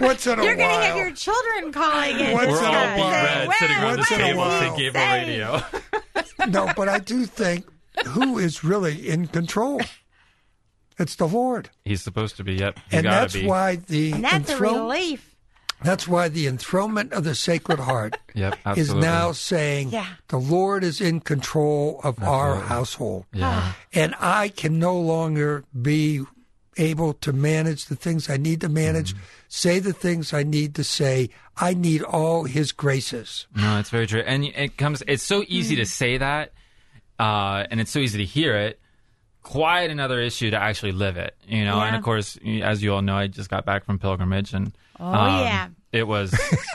[0.00, 2.32] once in a You're going to while have your children calling in.
[2.32, 3.48] Once We're in all a beat while.
[3.48, 4.62] red sitting around the Once in a table while.
[4.62, 4.94] at St.
[4.94, 5.62] Radio.
[6.48, 7.66] no but i do think
[8.08, 9.80] who is really in control
[10.98, 12.54] it's the lord He's supposed to be.
[12.54, 12.76] Yep.
[12.90, 13.46] You and that's be.
[13.46, 15.27] why the And that's a relief.
[15.82, 18.58] That's why the enthronement of the Sacred Heart Yep.
[18.76, 20.06] is now saying Yeah.
[20.28, 23.26] the Lord is in control of our household.
[23.32, 23.50] Yeah.
[23.52, 23.76] Ah.
[23.92, 26.22] And I can no longer be
[26.78, 29.24] able to manage the things I need to manage, mm-hmm.
[29.48, 31.30] say the things I need to say.
[31.56, 33.46] I need all His graces.
[33.54, 35.02] No, it's very true, and it comes.
[35.08, 35.86] It's so easy to mm.
[35.86, 36.52] say that,
[37.18, 38.80] uh, and it's so easy to hear it.
[39.42, 41.80] Quite another issue to actually live it, you know.
[41.80, 45.06] And of course, as you all know, I just got back from pilgrimage, and Oh,
[45.06, 45.68] um, yeah.
[45.92, 46.34] it was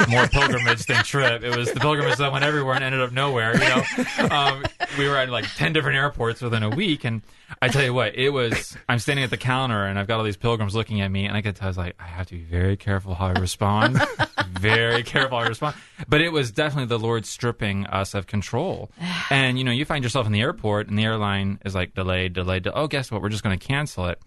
[0.10, 1.44] more pilgrimage than trip.
[1.44, 3.54] It was the pilgrimage that went everywhere and ended up nowhere.
[3.54, 4.64] You know, um,
[4.98, 7.22] we were at like ten different airports within a week, and
[7.62, 8.76] I tell you what, it was.
[8.90, 11.36] I'm standing at the counter, and I've got all these pilgrims looking at me, and
[11.38, 14.02] I could tell I was like, I have to be very careful how I respond,
[14.48, 15.76] very careful I respond.
[16.08, 18.92] But it was definitely the Lord stripping us of control,
[19.30, 22.34] and you know, you find yourself in the airport, and the airline is like delayed,
[22.34, 22.68] delayed.
[22.74, 23.22] Oh, guess what?
[23.22, 24.22] We're just going to cancel it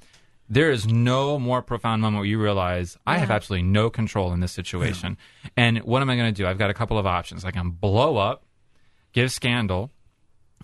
[0.49, 4.41] there is no more profound moment where you realize I have absolutely no control in
[4.41, 5.17] this situation.
[5.57, 6.47] And what am I going to do?
[6.47, 7.45] I've got a couple of options.
[7.45, 8.45] I can blow up,
[9.13, 9.91] give scandal.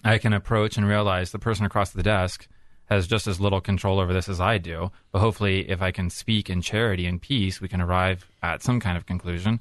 [0.04, 2.48] I can approach and realize the person across the desk
[2.92, 4.90] has just as little control over this as I do.
[5.10, 8.80] But hopefully, if I can speak in charity and peace, we can arrive at some
[8.80, 9.60] kind of conclusion.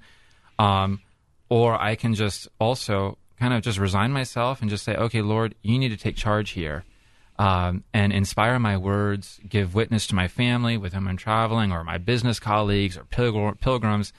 [0.59, 1.01] Um,
[1.49, 5.55] or I can just also kind of just resign myself and just say, okay, Lord,
[5.63, 6.83] you need to take charge here
[7.39, 11.83] um, and inspire my words, give witness to my family with whom I'm traveling, or
[11.83, 14.13] my business colleagues, or pilgr- pilgrims,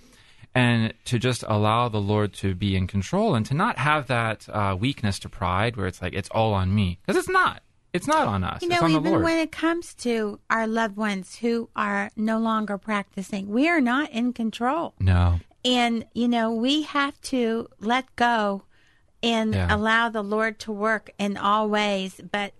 [0.54, 4.48] and to just allow the Lord to be in control and to not have that
[4.48, 7.62] uh, weakness to pride where it's like it's all on me because it's not.
[7.92, 8.62] It's not on us.
[8.62, 12.78] You it's know, even when it comes to our loved ones who are no longer
[12.78, 14.94] practicing, we are not in control.
[14.98, 15.40] no.
[15.64, 18.64] And, you know, we have to let go
[19.22, 19.72] and Yeah.
[19.72, 22.20] allow the Lord to work in all ways.
[22.32, 22.52] But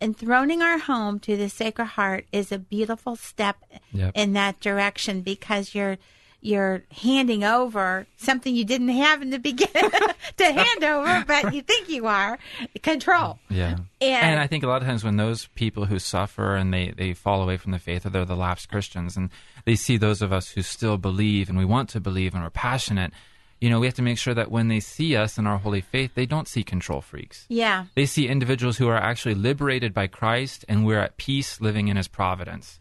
[0.00, 3.56] enthroning our home to the Sacred Heart is a beautiful step
[3.92, 4.12] Yep.
[4.14, 5.98] in that direction because you're
[6.40, 9.90] you're handing over something you didn't have in the beginning
[10.36, 12.38] to hand over, but you think you are
[12.82, 13.38] control.
[13.50, 13.78] Yeah.
[14.00, 16.92] And- And, I think a lot of times when those people who suffer and they,
[16.96, 19.30] they fall away from the faith or they're the lapsed Christians and
[19.64, 22.50] they see those of us who still believe and we want to believe and we're
[22.50, 23.12] passionate,
[23.60, 25.80] you know, we have to make sure that when they see us in our holy
[25.80, 27.44] faith, they don't see control freaks.
[27.48, 27.86] Yeah.
[27.96, 31.96] They see individuals who are actually liberated by Christ and we're at peace living in
[31.96, 32.78] his providence.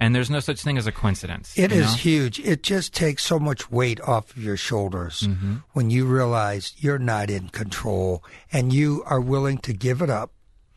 [0.00, 1.58] And there's no such thing as a coincidence.
[1.58, 1.92] It is know?
[1.94, 2.38] huge.
[2.40, 5.56] It just takes so much weight off of your shoulders Mm-hmm.
[5.72, 8.22] when you realize you're not in control
[8.52, 10.32] and you are willing to give it up.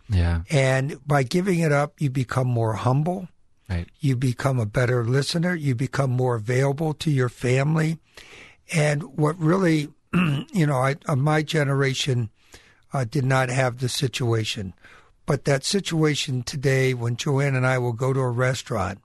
[0.09, 0.41] Yeah.
[0.49, 3.27] And by giving it up, you become more humble.
[3.69, 3.87] Right.
[3.99, 5.53] You become a better listener.
[5.55, 7.99] You become more available to your family.
[8.73, 12.29] And what really, you know, I, uh, my generation
[12.91, 14.73] uh, did not have the situation.
[15.25, 18.99] But that situation today, when Joanne and I will go to a restaurant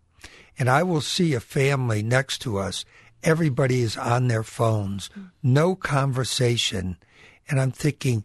[0.58, 2.84] and I will see a family next to us,
[3.22, 5.10] everybody is on their phones,
[5.42, 6.96] no conversation.
[7.48, 8.24] And I'm thinking,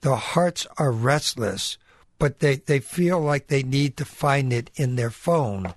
[0.00, 1.78] the hearts are restless,
[2.18, 5.74] but they, they feel like they need to find it in their phone.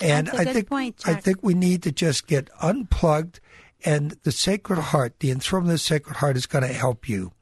[0.00, 3.40] and That's a I think point, I think we need to just get unplugged
[3.84, 7.32] and the Sacred Heart, the enthronement of the Sacred Heart is going to help you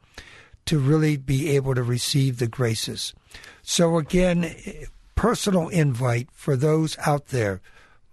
[0.66, 3.14] to really be able to receive the graces.
[3.62, 4.84] So again, eh,
[5.14, 7.60] personal invite for those out there.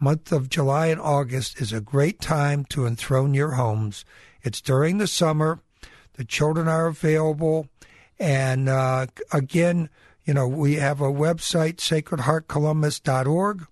[0.04, 4.04] Month of July and August is a great time to enthrone your homes.
[4.42, 5.60] It's during the summer.
[6.14, 7.68] The children are available.
[8.20, 9.92] And uh, again,
[10.26, 13.68] you know, we have a website, sacredheartcolumbus.org,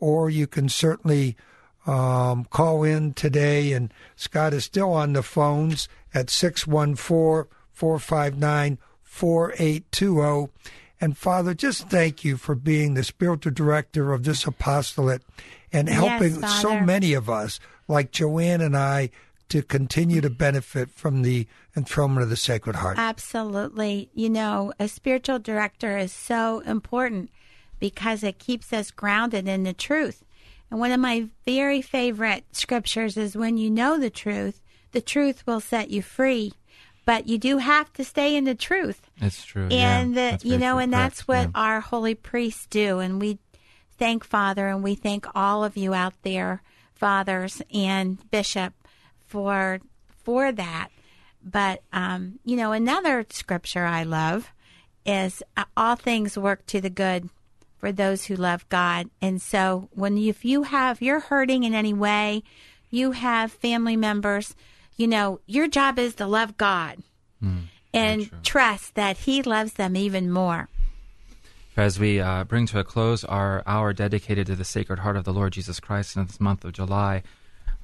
[0.00, 1.36] or you can certainly
[1.86, 3.74] um, call in today.
[3.74, 10.52] And Scott is still on the phones at 614 459 4820.
[11.00, 15.22] And Father, just thank you for being the spiritual director of this apostolate
[15.72, 19.10] and Yes, helping so many of us, like Joanne and I,
[19.48, 22.98] to continue to benefit from the enthronement of the Sacred Heart.
[22.98, 24.10] Absolutely.
[24.14, 27.30] You know, a spiritual director is so important
[27.78, 30.24] because it keeps us grounded in the truth.
[30.70, 34.60] And one of my very favorite scriptures is when you know the truth,
[34.92, 36.52] the truth will set you free.
[37.06, 39.00] But you do have to stay in the truth.
[39.22, 39.68] It's true.
[39.70, 40.80] and yeah, the, that's you know, true.
[40.80, 41.04] and Correct.
[41.16, 41.50] that's what Yeah.
[41.54, 42.98] our holy priests do.
[42.98, 43.38] And we
[43.96, 46.62] thank Father and we thank all of you out there,
[46.94, 48.74] fathers and bishop,
[49.24, 49.80] for
[50.24, 50.88] for that.
[51.42, 54.50] But um, you know, another scripture I love
[55.04, 55.42] is
[55.76, 57.30] all things work to the good
[57.78, 59.08] for those who love God.
[59.22, 62.42] And so when you, if you have you're hurting in any way,
[62.90, 64.56] you have family members,
[64.96, 66.98] you know, your job is to love God
[67.92, 70.68] and trust that he loves them even more.
[71.76, 75.24] As we uh, bring to a close our hour dedicated to the Sacred Heart of
[75.24, 77.22] the Lord Jesus Christ in this month of July,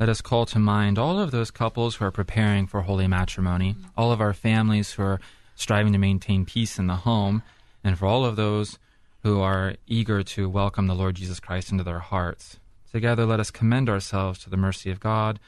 [0.01, 3.77] let us call to mind all of those couples who are preparing for holy matrimony,
[3.97, 5.21] all of our families who are
[5.55, 7.43] striving to maintain peace in the home,
[7.85, 8.79] and for all of those
[9.23, 12.59] who are eager to welcome the Lord Jesus Christ into their hearts.
[12.91, 15.39] Together, let us commend ourselves to the mercy of God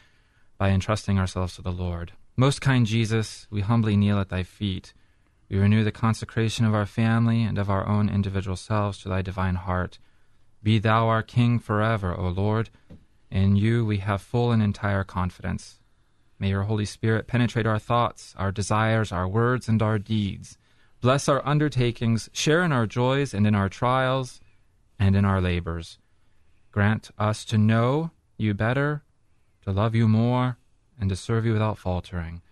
[0.59, 2.13] by entrusting ourselves to the Lord.
[2.37, 4.93] Most kind Jesus, we humbly kneel at thy feet.
[5.49, 9.23] We renew the consecration of our family and of our own individual selves to thy
[9.23, 9.99] divine heart.
[10.63, 12.71] Be thou our King forever, O Lord.
[13.31, 15.81] In you we have full and entire confidence.
[16.39, 20.59] May your Holy Spirit penetrate our thoughts, our desires, our words, and our deeds.
[21.01, 24.41] Bless our undertakings, share in our joys and in our trials
[24.99, 25.99] and in our labors.
[26.73, 29.03] Grant us to know you better,
[29.65, 30.57] to love you more,
[30.99, 32.43] and to serve you without faltering.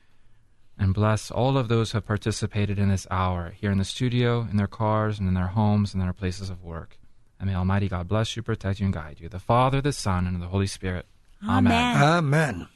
[0.78, 4.46] And bless all of those who have participated in this hour here in the studio,
[4.50, 6.98] in their cars, and in their homes, and in their places of work.
[7.38, 9.28] And may Almighty God bless you, protect you, and guide you.
[9.28, 11.06] The Father, the Son, and the Holy Spirit.
[11.46, 11.96] Amen.
[11.96, 12.68] Amen.